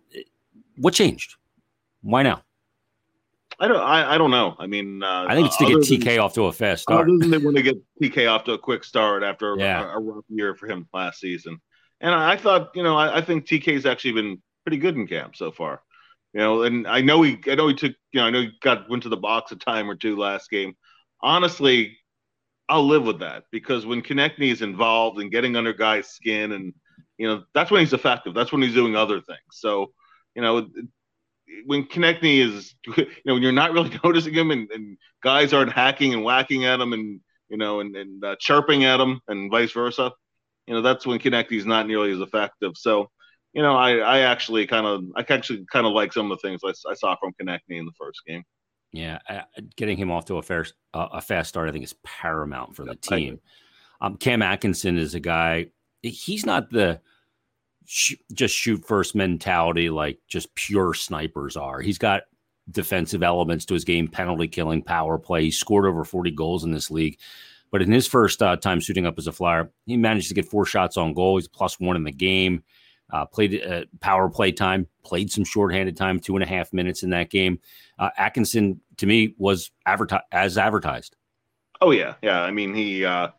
what 0.77 0.93
changed? 0.93 1.35
Why 2.01 2.23
now? 2.23 2.43
I 3.59 3.67
don't. 3.67 3.79
I, 3.79 4.15
I 4.15 4.17
don't 4.17 4.31
know. 4.31 4.55
I 4.59 4.67
mean, 4.67 5.01
uh, 5.01 5.25
I 5.27 5.35
think 5.35 5.47
it's 5.47 5.57
to 5.57 5.65
get 5.65 5.77
TK 5.77 6.03
than, 6.03 6.19
off 6.19 6.33
to 6.35 6.43
a 6.43 6.51
fast 6.51 6.83
start. 6.83 7.07
Other 7.07 7.17
than 7.17 7.31
they 7.31 7.37
want 7.39 7.57
to 7.57 7.63
get 7.63 7.77
TK 8.01 8.31
off 8.31 8.43
to 8.43 8.53
a 8.53 8.57
quick 8.57 8.83
start 8.83 9.23
after 9.23 9.55
yeah. 9.57 9.93
a, 9.93 9.97
a, 9.97 9.99
rough 9.99 10.25
year 10.29 10.53
for 10.55 10.67
him 10.67 10.87
last 10.93 11.19
season, 11.19 11.59
and 11.99 12.13
I, 12.13 12.33
I 12.33 12.37
thought, 12.37 12.69
you 12.75 12.83
know, 12.83 12.95
I, 12.95 13.17
I 13.17 13.21
think 13.21 13.47
TK's 13.47 13.87
actually 13.87 14.13
been 14.13 14.41
pretty 14.63 14.77
good 14.77 14.95
in 14.95 15.07
camp 15.07 15.35
so 15.35 15.51
far. 15.51 15.81
You 16.33 16.41
know, 16.41 16.63
and 16.63 16.85
I 16.85 17.01
know 17.01 17.23
he, 17.23 17.39
I 17.47 17.55
know 17.55 17.67
he 17.67 17.73
took, 17.73 17.93
you 18.11 18.19
know, 18.19 18.27
I 18.27 18.29
know 18.29 18.41
he 18.41 18.51
got 18.61 18.89
went 18.89 19.03
to 19.03 19.09
the 19.09 19.17
box 19.17 19.51
a 19.51 19.55
time 19.55 19.89
or 19.89 19.95
two 19.95 20.17
last 20.17 20.51
game. 20.51 20.75
Honestly, 21.23 21.97
I'll 22.69 22.85
live 22.85 23.03
with 23.03 23.19
that 23.19 23.45
because 23.51 23.85
when 23.85 24.03
Konecny 24.03 24.51
is 24.51 24.61
involved 24.61 25.19
and 25.19 25.31
getting 25.31 25.55
under 25.55 25.73
guys' 25.73 26.09
skin, 26.09 26.51
and 26.51 26.73
you 27.17 27.27
know, 27.27 27.43
that's 27.55 27.71
when 27.71 27.79
he's 27.79 27.93
effective. 27.93 28.33
That's 28.33 28.51
when 28.51 28.61
he's 28.61 28.73
doing 28.73 28.95
other 28.95 29.21
things. 29.21 29.39
So, 29.51 29.93
you 30.35 30.41
know, 30.41 30.67
when 31.65 31.85
Konecny 31.85 32.39
is, 32.39 32.75
you 32.85 33.07
know, 33.25 33.33
when 33.33 33.43
you're 33.43 33.51
not 33.51 33.71
really 33.71 33.97
noticing 34.03 34.33
him 34.33 34.51
and, 34.51 34.69
and 34.71 34.97
guys 35.23 35.53
aren't 35.53 35.71
hacking 35.71 36.13
and 36.13 36.23
whacking 36.23 36.65
at 36.65 36.79
him 36.79 36.93
and, 36.93 37.19
you 37.49 37.57
know, 37.57 37.79
and, 37.79 37.95
and 37.95 38.23
uh, 38.23 38.35
chirping 38.39 38.85
at 38.85 38.99
him 38.99 39.21
and 39.27 39.51
vice 39.51 39.71
versa, 39.71 40.11
you 40.65 40.73
know, 40.73 40.81
that's 40.81 41.05
when 41.05 41.19
is 41.19 41.65
not 41.65 41.87
nearly 41.87 42.11
as 42.11 42.19
effective. 42.19 42.73
So, 42.75 43.09
you 43.53 43.61
know, 43.61 43.75
I, 43.75 43.97
I 43.97 44.19
actually 44.19 44.67
kind 44.67 44.85
of, 44.85 45.03
I 45.15 45.25
actually 45.33 45.65
kind 45.71 45.87
of 45.87 45.93
like 45.93 46.13
some 46.13 46.31
of 46.31 46.37
the 46.37 46.47
things 46.47 46.61
I, 46.63 46.73
I 46.89 46.93
saw 46.93 47.15
from 47.15 47.33
Konecny 47.41 47.79
in 47.79 47.85
the 47.85 47.93
first 47.97 48.21
game. 48.27 48.43
Yeah, 48.91 49.19
uh, 49.29 49.41
getting 49.75 49.97
him 49.97 50.11
off 50.11 50.25
to 50.25 50.37
a 50.37 50.41
fair, 50.41 50.65
uh, 50.93 51.07
a 51.13 51.21
fast 51.21 51.49
start, 51.49 51.67
I 51.67 51.71
think, 51.71 51.83
is 51.83 51.95
paramount 52.03 52.75
for 52.75 52.85
the 52.85 52.95
team. 52.95 53.39
Um, 53.99 54.15
Cam 54.17 54.41
Atkinson 54.41 54.97
is 54.97 55.13
a 55.13 55.19
guy. 55.19 55.67
He's 56.01 56.45
not 56.45 56.69
the 56.69 57.01
sh- 57.87 58.15
just 58.33 58.53
shoot 58.53 58.85
first 58.85 59.15
mentality 59.15 59.89
like 59.89 60.19
just 60.27 60.53
pure 60.53 60.93
snipers 60.93 61.57
are. 61.57 61.81
He's 61.81 61.97
got 61.97 62.23
defensive 62.69 63.23
elements 63.23 63.65
to 63.65 63.73
his 63.73 63.85
game, 63.85 64.07
penalty 64.07 64.47
killing, 64.47 64.83
power 64.83 65.17
play. 65.17 65.45
He 65.45 65.51
scored 65.51 65.85
over 65.85 66.03
40 66.03 66.31
goals 66.31 66.63
in 66.63 66.71
this 66.71 66.91
league. 66.91 67.17
But 67.71 67.81
in 67.81 67.91
his 67.91 68.07
first 68.07 68.41
uh, 68.41 68.57
time 68.57 68.79
shooting 68.79 69.05
up 69.05 69.17
as 69.17 69.27
a 69.27 69.31
flyer, 69.31 69.71
he 69.85 69.97
managed 69.97 70.27
to 70.27 70.33
get 70.33 70.49
four 70.49 70.65
shots 70.65 70.97
on 70.97 71.13
goal. 71.13 71.37
He's 71.37 71.47
plus 71.47 71.79
one 71.79 71.95
in 71.95 72.03
the 72.03 72.11
game. 72.11 72.63
Uh, 73.11 73.25
played 73.25 73.63
uh, 73.63 73.85
power 74.01 74.29
play 74.29 74.51
time, 74.51 74.85
played 75.03 75.31
some 75.31 75.45
shorthanded 75.45 75.95
time, 75.95 76.19
two 76.19 76.35
and 76.35 76.43
a 76.43 76.47
half 76.47 76.73
minutes 76.73 77.03
in 77.03 77.09
that 77.11 77.29
game. 77.29 77.57
Uh, 77.97 78.09
Atkinson, 78.17 78.81
to 78.97 79.05
me, 79.05 79.33
was 79.37 79.71
advertised 79.85 80.25
as 80.33 80.57
advertised. 80.57 81.15
Oh 81.79 81.91
yeah, 81.91 82.15
yeah. 82.21 82.41
I 82.41 82.51
mean, 82.51 82.73
he 82.73 83.05
uh, 83.05 83.29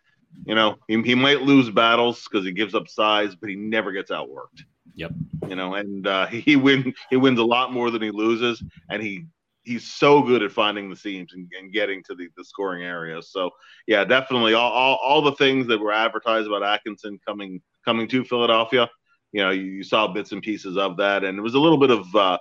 you 0.45 0.55
know, 0.55 0.77
he, 0.89 1.01
he 1.03 1.15
might 1.15 1.43
lose 1.43 1.71
battles 1.71 2.25
because 2.25 2.45
he 2.45 2.53
gives 2.53 2.75
up 2.75 2.89
size, 2.89 3.35
but 3.35 3.51
he 3.51 3.57
never 3.57 3.93
gets 3.93 4.11
outworked. 4.11 4.63
Yep. 4.95 5.13
You 5.49 5.57
know, 5.57 5.75
and 5.75 6.07
uh, 6.07 6.27
he 6.29 6.57
win 6.57 6.95
he 7.11 7.17
wins 7.17 7.39
a 7.39 7.45
lot 7.45 7.73
more 7.73 7.91
than 7.91 8.03
he 8.03 8.11
loses, 8.11 8.63
and 8.91 9.03
he 9.03 9.27
he's 9.69 9.87
so 9.87 10.23
good 10.23 10.43
at 10.43 10.51
finding 10.51 10.89
the 10.89 10.97
seams 10.97 11.35
and, 11.35 11.51
and 11.59 11.73
getting 11.73 12.03
to 12.03 12.15
the, 12.15 12.29
the 12.37 12.45
scoring 12.45 12.85
areas. 12.85 13.31
So 13.31 13.51
yeah, 13.87 14.03
definitely 14.05 14.55
all, 14.55 14.73
all, 14.73 14.99
all 15.03 15.23
the 15.23 15.33
things 15.33 15.67
that 15.67 15.79
were 15.79 15.93
advertised 15.93 16.47
about 16.47 16.63
Atkinson 16.63 17.21
coming 17.27 17.61
coming 17.85 18.09
to 18.09 18.25
Philadelphia. 18.25 18.89
You 19.33 19.43
know, 19.43 19.51
you, 19.51 19.65
you 19.65 19.83
saw 19.83 20.09
bits 20.09 20.33
and 20.33 20.43
pieces 20.43 20.79
of 20.79 20.97
that, 20.97 21.23
and 21.23 21.39
it 21.39 21.43
was 21.43 21.55
a 21.55 21.61
little 21.61 21.79
bit 21.79 21.91
of 21.91 22.07
a 22.15 22.19
uh, 22.19 22.39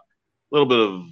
little 0.52 0.68
bit 0.68 0.80
of 0.80 1.04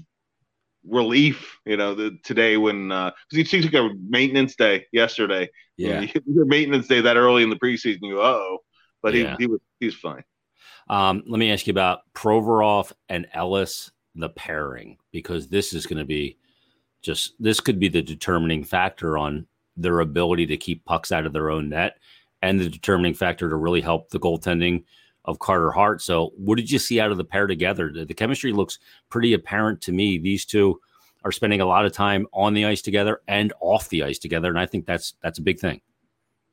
relief, 0.87 1.57
you 1.65 1.77
know, 1.77 1.95
the, 1.95 2.17
today 2.23 2.57
when 2.57 2.91
uh, 2.91 3.11
because 3.29 3.53
uh, 3.53 3.57
he 3.57 3.63
took 3.63 3.73
a 3.73 3.89
maintenance 4.07 4.55
day 4.55 4.85
yesterday. 4.91 5.49
Yeah, 5.77 6.01
you 6.01 6.09
your 6.25 6.45
maintenance 6.45 6.87
day 6.87 7.01
that 7.01 7.17
early 7.17 7.43
in 7.43 7.49
the 7.49 7.57
preseason, 7.57 7.99
you 8.01 8.15
go, 8.15 8.21
oh, 8.21 8.57
but 9.01 9.13
yeah. 9.13 9.35
he 9.37 9.43
he 9.43 9.47
was 9.47 9.59
he's 9.79 9.95
fine. 9.95 10.23
Um, 10.89 11.23
let 11.27 11.39
me 11.39 11.51
ask 11.51 11.67
you 11.67 11.71
about 11.71 12.01
Provorov 12.13 12.91
and 13.09 13.27
Ellis, 13.33 13.91
the 14.13 14.29
pairing, 14.29 14.97
because 15.11 15.47
this 15.47 15.73
is 15.73 15.85
going 15.85 15.97
to 15.97 16.05
be 16.05 16.37
just 17.01 17.33
this 17.39 17.59
could 17.59 17.79
be 17.79 17.87
the 17.87 18.01
determining 18.01 18.63
factor 18.63 19.17
on 19.17 19.47
their 19.77 19.99
ability 19.99 20.45
to 20.47 20.57
keep 20.57 20.85
pucks 20.85 21.11
out 21.11 21.25
of 21.25 21.33
their 21.33 21.49
own 21.49 21.69
net 21.69 21.97
and 22.41 22.59
the 22.59 22.69
determining 22.69 23.13
factor 23.13 23.49
to 23.49 23.55
really 23.55 23.81
help 23.81 24.09
the 24.09 24.19
goaltending 24.19 24.83
of 25.25 25.39
Carter 25.39 25.71
Hart. 25.71 26.01
So, 26.01 26.31
what 26.37 26.57
did 26.57 26.69
you 26.71 26.79
see 26.79 26.99
out 26.99 27.11
of 27.11 27.17
the 27.17 27.23
pair 27.23 27.47
together? 27.47 27.91
The, 27.91 28.05
the, 28.05 28.13
chemistry 28.13 28.53
looks 28.53 28.79
pretty 29.09 29.33
apparent 29.33 29.81
to 29.81 29.91
me. 29.91 30.17
These 30.17 30.45
two 30.45 30.79
are 31.23 31.31
spending 31.31 31.61
a 31.61 31.65
lot 31.65 31.85
of 31.85 31.91
time 31.91 32.27
on 32.33 32.53
the 32.53 32.65
ice 32.65 32.81
together 32.81 33.21
and 33.27 33.51
off 33.59 33.89
the 33.89 34.03
ice 34.03 34.19
together, 34.19 34.49
and 34.49 34.59
I 34.59 34.65
think 34.65 34.85
that's 34.85 35.15
that's 35.21 35.39
a 35.39 35.41
big 35.41 35.59
thing. 35.59 35.81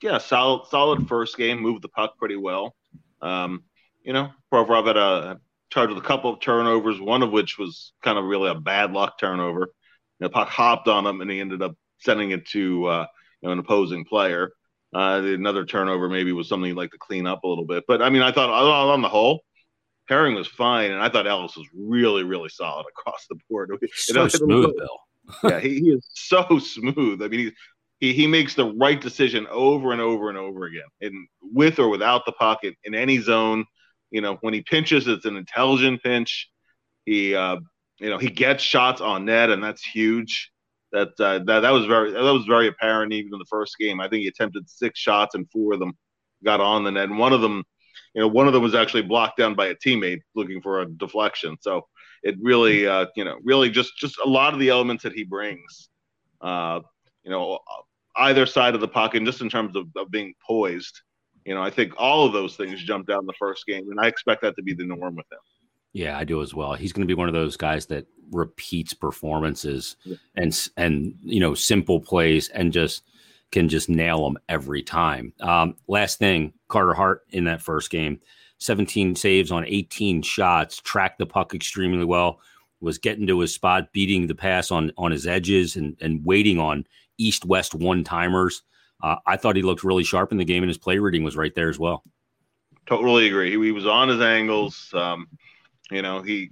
Yeah, 0.03 0.19
solid 0.19 0.67
solid 0.69 1.07
first 1.09 1.37
game, 1.37 1.61
moved 1.61 1.83
the 1.83 1.89
puck 1.89 2.17
pretty 2.19 2.37
well. 2.37 2.75
Um, 3.21 3.65
you 4.03 4.13
know, 4.13 4.31
Provorov 4.53 4.87
had 4.87 4.97
a 4.97 5.41
charge 5.71 5.91
with 5.91 5.99
a 5.99 6.07
couple 6.07 6.33
of 6.33 6.41
turnovers, 6.41 7.01
one 7.01 7.23
of 7.23 7.31
which 7.31 7.59
was 7.59 7.93
kind 8.03 8.19
of 8.19 8.25
really 8.25 8.51
a 8.51 8.55
bad 8.55 8.93
luck 8.93 9.19
turnover. 9.19 9.73
The 10.21 10.29
puck 10.29 10.49
hopped 10.49 10.89
on 10.89 11.07
him, 11.07 11.21
and 11.21 11.31
he 11.31 11.41
ended 11.41 11.63
up 11.63 11.77
sending 11.99 12.31
it 12.31 12.47
to 12.49 12.87
uh, 12.87 13.07
you 13.41 13.49
know, 13.49 13.53
an 13.53 13.59
opposing 13.59 14.05
player. 14.05 14.53
Uh, 14.95 15.23
another 15.25 15.65
turnover 15.65 16.09
maybe 16.09 16.33
was 16.33 16.49
something 16.49 16.69
you'd 16.69 16.77
like 16.77 16.91
to 16.91 16.99
clean 16.99 17.27
up 17.27 17.45
a 17.45 17.49
little 17.49 17.65
bit. 17.65 17.85
But 17.89 18.03
I 18.03 18.11
mean, 18.11 18.23
I 18.23 18.31
thought 18.31 18.51
on 18.51 19.01
the 19.01 19.09
whole, 19.09 19.41
Herring 20.09 20.35
was 20.35 20.47
fine, 20.47 20.91
and 20.91 21.01
I 21.01 21.09
thought 21.09 21.27
Ellis 21.27 21.57
was 21.57 21.67
really, 21.75 22.25
really 22.25 22.51
solid 22.51 22.85
across 22.99 23.27
the 23.29 23.37
board. 23.49 23.71
So 23.95 24.29
smooth, 24.29 24.73
Bill. 24.77 24.99
yeah, 25.51 25.61
he, 25.61 25.81
he, 25.81 25.91
is 25.91 26.07
so 26.13 26.59
smooth. 26.59 27.23
I 27.23 27.29
mean, 27.29 27.53
he 28.01 28.13
he 28.13 28.27
makes 28.27 28.55
the 28.55 28.75
right 28.75 29.01
decision 29.01 29.47
over 29.51 29.93
and 29.93 30.01
over 30.01 30.29
and 30.29 30.37
over 30.37 30.65
again, 30.65 30.83
and 31.01 31.15
with 31.41 31.79
or 31.79 31.89
without 31.89 32.27
the 32.27 32.33
pocket 32.33 32.75
in 32.85 32.95
any 32.95 33.19
zone. 33.19 33.65
You 34.11 34.21
know, 34.21 34.37
when 34.43 34.53
he 34.53 34.61
pinches, 34.61 35.09
it's 35.09 35.25
an 35.25 35.37
intelligent 35.37 36.03
pinch. 36.03 36.51
He, 37.07 37.35
uh, 37.35 37.57
you 37.99 38.11
know, 38.11 38.19
he 38.19 38.29
gets 38.29 38.63
shots 38.63 39.01
on 39.01 39.25
net, 39.25 39.49
and 39.49 39.65
that's 39.65 39.83
huge 39.83 40.52
that 40.93 41.09
uh, 41.19 41.39
that 41.41 41.61
that 41.61 41.71
was 41.71 41.87
very 41.87 42.13
that 42.13 42.21
was 42.21 42.45
very 42.47 42.69
apparent 42.69 43.13
even 43.13 43.33
in 43.33 43.39
the 43.39 43.47
first 43.47 43.77
game. 43.79 44.01
I 44.01 44.09
think 44.09 44.23
he 44.23 44.29
attempted 44.29 44.69
six 44.69 44.99
shots 44.99 45.35
and 45.35 45.51
four 45.51 45.75
of 45.75 45.81
them 45.81 45.95
got 46.45 46.61
on 46.61 46.85
the 46.85 46.91
net, 46.91 47.09
and 47.09 47.19
one 47.19 47.33
of 47.33 47.41
them, 47.41 47.65
you 48.15 48.21
know, 48.21 48.29
one 48.29 48.47
of 48.47 48.53
them 48.53 48.63
was 48.63 48.75
actually 48.75 49.03
blocked 49.03 49.39
down 49.39 49.55
by 49.55 49.67
a 49.67 49.75
teammate 49.75 50.21
looking 50.35 50.61
for 50.61 50.83
a 50.83 50.87
deflection. 50.87 51.57
So 51.61 51.87
it 52.23 52.37
really, 52.41 52.87
uh, 52.87 53.07
you 53.17 53.25
know, 53.25 53.39
really 53.43 53.71
just 53.71 53.97
just 53.97 54.19
a 54.25 54.29
lot 54.29 54.53
of 54.53 54.61
the 54.61 54.69
elements 54.69 55.03
that 55.03 55.13
he 55.13 55.25
brings, 55.25 55.89
uh, 56.41 56.81
you 57.25 57.31
know, 57.31 57.59
either 58.17 58.47
side 58.47 58.75
of 58.75 58.81
the 58.81 58.89
pocket, 58.89 59.19
and 59.19 59.27
just 59.27 59.41
in 59.41 59.49
terms 59.49 59.77
of, 59.77 59.87
of 59.97 60.11
being 60.11 60.35
poised. 60.47 61.01
You 61.45 61.57
know, 61.57 61.63
I 61.63 61.71
think 61.71 61.95
all 61.97 62.25
of 62.25 62.33
those 62.33 62.57
things 62.57 62.85
jumped 62.85 63.11
out 63.11 63.21
in 63.21 63.27
the 63.27 63.33
first 63.37 63.67
game, 63.67 63.91
and 63.91 63.99
I 63.99 64.07
expect 64.07 64.43
that 64.43 64.55
to 64.57 64.63
be 64.63 64.75
the 64.75 64.85
norm 64.85 65.17
with 65.17 65.27
him. 65.33 65.39
Yeah, 65.93 66.17
I 66.17 66.25
do 66.25 66.41
as 66.43 66.55
well. 66.55 66.75
He's 66.75 66.93
going 66.93 67.07
to 67.07 67.13
be 67.13 67.19
one 67.19 67.29
of 67.29 67.35
those 67.35 67.57
guys 67.57 67.87
that 67.87 68.07
repeats 68.31 68.95
performances 68.95 69.97
yeah. 70.05 70.17
and 70.37 70.69
and 70.77 71.15
you 71.23 71.39
know 71.39 71.55
simple 71.55 72.01
plays 72.01 72.49
and 72.49 72.73
just 72.73 73.03
can 73.51 73.69
just 73.69 73.89
nail 73.89 74.25
them 74.25 74.39
every 74.49 74.83
time. 74.83 75.33
Um, 75.41 75.77
last 75.87 76.19
thing, 76.19 76.55
Carter 76.69 76.95
Hart 76.95 77.23
in 77.31 77.45
that 77.45 77.61
first 77.61 77.91
game, 77.91 78.19
17 78.59 79.15
saves 79.15 79.53
on 79.53 79.67
18 79.67 80.23
shots, 80.23 80.81
tracked 80.81 81.19
the 81.19 81.27
puck 81.27 81.55
extremely 81.55 82.07
well, 82.07 82.41
was 82.81 82.97
getting 82.97 83.27
to 83.27 83.41
his 83.41 83.55
spot, 83.55 83.93
beating 83.93 84.27
the 84.27 84.35
pass 84.35 84.71
on 84.71 84.93
on 84.97 85.13
his 85.13 85.27
edges 85.27 85.77
and 85.77 85.97
and 86.01 86.25
waiting 86.25 86.59
on 86.59 86.87
east 87.19 87.45
west 87.45 87.75
one 87.75 88.03
timers. 88.03 88.63
Uh, 89.03 89.17
I 89.27 89.37
thought 89.37 89.57
he 89.57 89.63
looked 89.63 89.85
really 89.85 90.05
sharp 90.05 90.33
in 90.33 90.39
the 90.39 90.45
game, 90.45 90.63
and 90.63 90.71
his 90.71 90.79
play 90.79 90.99
reading 90.99 91.25
was 91.25 91.37
right 91.37 91.55
there 91.55 91.69
as 91.69 91.79
well. 91.79 92.03
Totally 92.87 93.27
agree. 93.27 93.51
He 93.51 93.73
was 93.73 93.87
on 93.87 94.09
his 94.09 94.21
angles. 94.21 94.93
Um, 94.95 95.29
you 95.93 96.03
know, 96.03 96.23
he. 96.23 96.51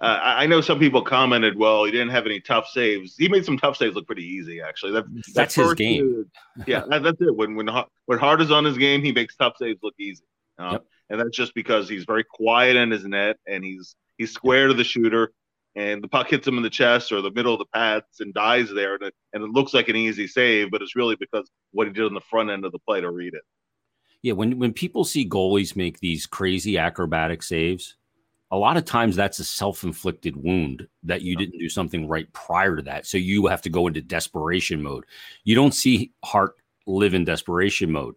Uh, 0.00 0.18
I 0.20 0.46
know 0.46 0.60
some 0.60 0.80
people 0.80 1.02
commented, 1.02 1.56
"Well, 1.56 1.84
he 1.84 1.92
didn't 1.92 2.10
have 2.10 2.26
any 2.26 2.40
tough 2.40 2.68
saves. 2.68 3.16
He 3.16 3.28
made 3.28 3.44
some 3.44 3.56
tough 3.56 3.76
saves 3.76 3.94
look 3.94 4.06
pretty 4.06 4.24
easy, 4.24 4.60
actually." 4.60 4.92
That, 4.92 5.04
that's 5.34 5.54
his 5.54 5.72
game. 5.74 6.26
yeah, 6.66 6.82
that, 6.88 7.04
that's 7.04 7.20
it. 7.20 7.34
When 7.34 7.54
when 7.54 7.68
when 8.06 8.18
Hart 8.18 8.40
is 8.40 8.50
on 8.50 8.64
his 8.64 8.76
game, 8.76 9.02
he 9.02 9.12
makes 9.12 9.36
tough 9.36 9.54
saves 9.56 9.78
look 9.82 9.94
easy, 9.98 10.24
uh, 10.58 10.70
yep. 10.72 10.84
and 11.10 11.20
that's 11.20 11.36
just 11.36 11.54
because 11.54 11.88
he's 11.88 12.04
very 12.04 12.24
quiet 12.24 12.76
in 12.76 12.90
his 12.90 13.04
net 13.04 13.36
and 13.46 13.62
he's 13.62 13.94
he's 14.18 14.32
square 14.32 14.66
to 14.66 14.74
the 14.74 14.82
shooter, 14.82 15.32
and 15.76 16.02
the 16.02 16.08
puck 16.08 16.28
hits 16.28 16.46
him 16.46 16.56
in 16.56 16.62
the 16.62 16.70
chest 16.70 17.12
or 17.12 17.20
the 17.20 17.30
middle 17.30 17.52
of 17.52 17.58
the 17.58 17.66
pads 17.66 18.20
and 18.20 18.34
dies 18.34 18.70
there, 18.70 18.94
and 18.94 19.04
it, 19.04 19.14
and 19.32 19.42
it 19.44 19.50
looks 19.50 19.74
like 19.74 19.88
an 19.88 19.96
easy 19.96 20.26
save, 20.26 20.70
but 20.70 20.82
it's 20.82 20.96
really 20.96 21.16
because 21.16 21.50
what 21.72 21.86
he 21.86 21.92
did 21.92 22.04
on 22.04 22.14
the 22.14 22.20
front 22.20 22.50
end 22.50 22.64
of 22.64 22.72
the 22.72 22.78
play 22.80 23.00
to 23.00 23.10
read 23.10 23.34
it. 23.34 23.42
Yeah, 24.22 24.32
when 24.32 24.58
when 24.58 24.72
people 24.72 25.04
see 25.04 25.28
goalies 25.28 25.76
make 25.76 26.00
these 26.00 26.26
crazy 26.26 26.78
acrobatic 26.78 27.42
saves, 27.42 27.96
a 28.54 28.56
lot 28.56 28.76
of 28.76 28.84
times 28.84 29.16
that's 29.16 29.40
a 29.40 29.44
self-inflicted 29.44 30.36
wound 30.36 30.86
that 31.02 31.22
you 31.22 31.34
didn't 31.36 31.58
do 31.58 31.68
something 31.68 32.06
right 32.06 32.32
prior 32.32 32.76
to 32.76 32.82
that. 32.82 33.04
So 33.04 33.18
you 33.18 33.46
have 33.46 33.62
to 33.62 33.68
go 33.68 33.88
into 33.88 34.00
desperation 34.00 34.80
mode. 34.80 35.06
You 35.42 35.56
don't 35.56 35.74
see 35.74 36.12
Hart 36.24 36.54
live 36.86 37.14
in 37.14 37.24
desperation 37.24 37.90
mode. 37.90 38.14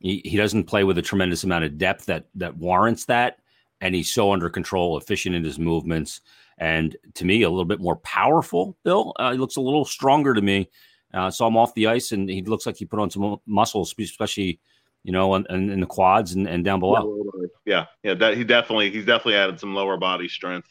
He, 0.00 0.20
he 0.24 0.36
doesn't 0.36 0.64
play 0.64 0.82
with 0.82 0.98
a 0.98 1.02
tremendous 1.02 1.44
amount 1.44 1.62
of 1.62 1.78
depth 1.78 2.06
that 2.06 2.26
that 2.34 2.56
warrants 2.56 3.04
that, 3.04 3.38
and 3.80 3.94
he's 3.94 4.12
so 4.12 4.32
under 4.32 4.50
control, 4.50 4.98
efficient 4.98 5.36
in 5.36 5.44
his 5.44 5.60
movements, 5.60 6.22
and 6.58 6.96
to 7.14 7.24
me 7.24 7.42
a 7.42 7.48
little 7.48 7.64
bit 7.64 7.80
more 7.80 7.96
powerful. 7.96 8.76
Bill, 8.82 9.12
uh, 9.20 9.30
he 9.30 9.38
looks 9.38 9.56
a 9.56 9.60
little 9.60 9.84
stronger 9.84 10.34
to 10.34 10.42
me. 10.42 10.68
Uh, 11.14 11.30
saw 11.30 11.46
him 11.46 11.56
off 11.56 11.74
the 11.74 11.86
ice, 11.86 12.10
and 12.10 12.28
he 12.28 12.42
looks 12.42 12.66
like 12.66 12.76
he 12.76 12.84
put 12.84 12.98
on 12.98 13.10
some 13.10 13.40
muscles, 13.46 13.94
especially 13.96 14.58
you 15.04 15.12
know, 15.12 15.34
in, 15.34 15.46
in 15.48 15.80
the 15.80 15.86
quads 15.86 16.32
and, 16.32 16.46
and 16.48 16.64
down 16.64 16.80
below. 16.80 17.22
Yeah, 17.64 17.86
yeah, 18.02 18.14
that, 18.14 18.36
he 18.36 18.44
definitely 18.44 18.90
he's 18.90 19.06
definitely 19.06 19.36
added 19.36 19.60
some 19.60 19.74
lower 19.74 19.96
body 19.96 20.28
strength. 20.28 20.68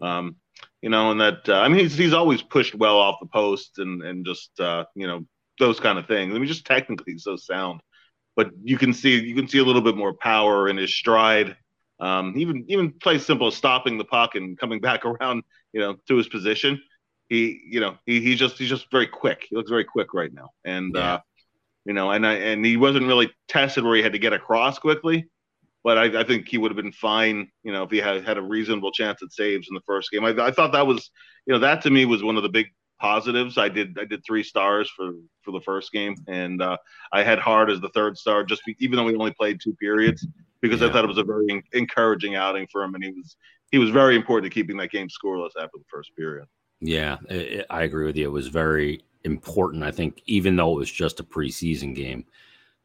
Um, 0.00 0.36
you 0.82 0.88
know, 0.88 1.10
and 1.10 1.20
that 1.20 1.48
uh, 1.48 1.60
I 1.60 1.68
mean 1.68 1.78
he's 1.80 1.96
he's 1.96 2.12
always 2.12 2.42
pushed 2.42 2.74
well 2.74 2.98
off 2.98 3.20
the 3.20 3.26
post 3.26 3.78
and 3.78 4.02
and 4.02 4.24
just 4.24 4.58
uh, 4.60 4.84
you 4.94 5.06
know 5.06 5.24
those 5.58 5.78
kind 5.78 5.98
of 5.98 6.06
things. 6.06 6.34
I 6.34 6.38
mean, 6.38 6.46
just 6.46 6.66
technically 6.66 7.12
he's 7.12 7.24
so 7.24 7.36
sound, 7.36 7.80
but 8.36 8.50
you 8.62 8.78
can 8.78 8.92
see 8.92 9.20
you 9.20 9.34
can 9.34 9.48
see 9.48 9.58
a 9.58 9.64
little 9.64 9.82
bit 9.82 9.96
more 9.96 10.14
power 10.14 10.68
in 10.68 10.76
his 10.76 10.94
stride. 10.94 11.56
Um, 12.00 12.34
even 12.36 12.64
even 12.68 12.92
play 12.92 13.18
simple 13.18 13.46
as 13.48 13.54
stopping 13.54 13.98
the 13.98 14.04
puck 14.04 14.34
and 14.34 14.58
coming 14.58 14.80
back 14.88 15.04
around, 15.04 15.42
you 15.72 15.80
know, 15.80 15.96
to 16.08 16.16
his 16.16 16.28
position. 16.28 16.80
He, 17.28 17.60
you 17.64 17.78
know, 17.78 17.96
he, 18.06 18.20
he's 18.20 18.38
just 18.38 18.58
he's 18.58 18.70
just 18.70 18.90
very 18.90 19.06
quick. 19.06 19.46
He 19.48 19.56
looks 19.56 19.70
very 19.70 19.84
quick 19.84 20.14
right 20.14 20.32
now, 20.32 20.50
and 20.64 20.92
yeah. 20.94 21.14
uh, 21.14 21.20
you 21.84 21.92
know, 21.92 22.10
and 22.10 22.26
I, 22.26 22.34
and 22.34 22.64
he 22.64 22.76
wasn't 22.76 23.06
really 23.06 23.30
tested 23.48 23.84
where 23.84 23.96
he 23.96 24.02
had 24.02 24.12
to 24.12 24.18
get 24.18 24.32
across 24.32 24.78
quickly. 24.78 25.26
But 25.82 25.96
I, 25.96 26.20
I 26.20 26.24
think 26.24 26.46
he 26.46 26.58
would 26.58 26.70
have 26.70 26.76
been 26.76 26.92
fine, 26.92 27.50
you 27.62 27.72
know, 27.72 27.84
if 27.84 27.90
he 27.90 27.98
had 27.98 28.22
had 28.24 28.36
a 28.36 28.42
reasonable 28.42 28.92
chance 28.92 29.22
at 29.22 29.32
saves 29.32 29.68
in 29.68 29.74
the 29.74 29.80
first 29.86 30.10
game. 30.10 30.24
I, 30.24 30.30
I 30.30 30.50
thought 30.50 30.72
that 30.72 30.86
was, 30.86 31.10
you 31.46 31.54
know, 31.54 31.58
that 31.60 31.80
to 31.82 31.90
me 31.90 32.04
was 32.04 32.22
one 32.22 32.36
of 32.36 32.42
the 32.42 32.50
big 32.50 32.66
positives. 33.00 33.56
I 33.56 33.70
did 33.70 33.98
I 33.98 34.04
did 34.04 34.22
three 34.24 34.42
stars 34.42 34.90
for 34.94 35.12
for 35.42 35.52
the 35.52 35.60
first 35.62 35.90
game, 35.90 36.16
and 36.28 36.60
uh, 36.60 36.76
I 37.12 37.22
had 37.22 37.38
Hart 37.38 37.70
as 37.70 37.80
the 37.80 37.88
third 37.88 38.18
star, 38.18 38.44
just 38.44 38.62
be, 38.66 38.76
even 38.78 38.96
though 38.96 39.04
we 39.04 39.16
only 39.16 39.32
played 39.32 39.58
two 39.58 39.74
periods, 39.76 40.26
because 40.60 40.82
yeah. 40.82 40.88
I 40.88 40.92
thought 40.92 41.04
it 41.04 41.08
was 41.08 41.18
a 41.18 41.24
very 41.24 41.64
encouraging 41.72 42.36
outing 42.36 42.68
for 42.70 42.82
him, 42.82 42.94
and 42.94 43.02
he 43.02 43.10
was 43.10 43.36
he 43.70 43.78
was 43.78 43.90
very 43.90 44.16
important 44.16 44.52
to 44.52 44.54
keeping 44.54 44.76
that 44.76 44.90
game 44.90 45.08
scoreless 45.08 45.52
after 45.56 45.78
the 45.78 45.84
first 45.90 46.14
period. 46.14 46.46
Yeah, 46.80 47.16
it, 47.28 47.66
I 47.70 47.82
agree 47.82 48.06
with 48.06 48.16
you. 48.16 48.26
It 48.26 48.32
was 48.32 48.48
very 48.48 49.02
important. 49.24 49.82
I 49.82 49.90
think 49.90 50.22
even 50.26 50.56
though 50.56 50.72
it 50.72 50.78
was 50.78 50.90
just 50.90 51.20
a 51.20 51.24
preseason 51.24 51.94
game, 51.94 52.24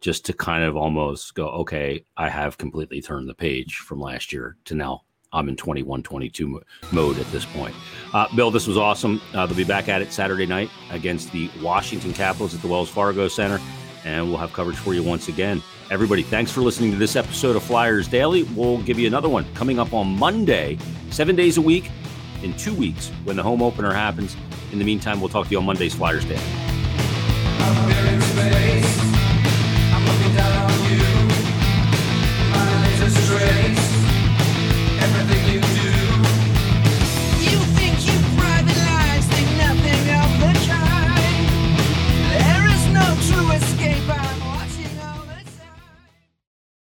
just 0.02 0.26
to 0.26 0.34
kind 0.34 0.64
of 0.64 0.76
almost 0.76 1.34
go, 1.36 1.48
okay, 1.48 2.06
I 2.18 2.30
have 2.30 2.58
completely 2.58 3.02
turned 3.02 3.30
the 3.30 3.34
page 3.34 3.78
from 3.78 4.00
last 4.00 4.32
year 4.32 4.58
to 4.66 4.76
now. 4.76 5.04
I'm 5.34 5.50
in 5.50 5.56
21 5.58 6.02
22 6.04 6.62
mode 6.92 7.20
at 7.20 7.26
this 7.32 7.46
point. 7.46 7.76
Uh, 8.14 8.28
Bill, 8.36 8.52
this 8.52 8.68
was 8.68 8.78
awesome. 8.78 9.22
Uh, 9.34 9.46
they'll 9.46 9.58
be 9.58 9.66
back 9.66 9.90
at 9.90 10.02
it 10.02 10.14
Saturday 10.14 10.46
night 10.46 10.70
against 10.92 11.32
the 11.32 11.50
Washington 11.62 12.14
Capitals 12.14 12.56
at 12.56 12.62
the 12.62 12.68
Wells 12.68 12.90
Fargo 12.90 13.28
Center, 13.28 13.60
and 14.06 14.30
we'll 14.30 14.38
have 14.38 14.54
coverage 14.54 14.78
for 14.78 14.94
you 14.94 15.04
once 15.04 15.28
again. 15.28 15.62
Everybody, 15.92 16.24
thanks 16.24 16.52
for 16.52 16.62
listening 16.62 16.92
to 16.92 16.98
this 16.98 17.16
episode 17.16 17.56
of 17.56 17.64
Flyers 17.64 18.08
Daily. 18.08 18.44
We'll 18.44 18.82
give 18.84 18.98
you 18.98 19.08
another 19.08 19.30
one 19.30 19.46
coming 19.56 19.78
up 19.78 19.94
on 19.94 20.18
Monday, 20.18 20.78
seven 21.12 21.36
days 21.36 21.58
a 21.58 21.62
week, 21.62 21.90
in 22.42 22.56
two 22.56 22.74
weeks 22.74 23.10
when 23.24 23.36
the 23.36 23.44
home 23.44 23.62
opener 23.62 23.92
happens. 23.92 24.38
In 24.76 24.80
the 24.80 24.84
meantime, 24.84 25.22
we'll 25.22 25.30
talk 25.30 25.46
to 25.46 25.52
you 25.52 25.58
on 25.60 25.64
Monday's 25.64 25.96
Flyers 25.96 26.26
Day. 26.26 26.36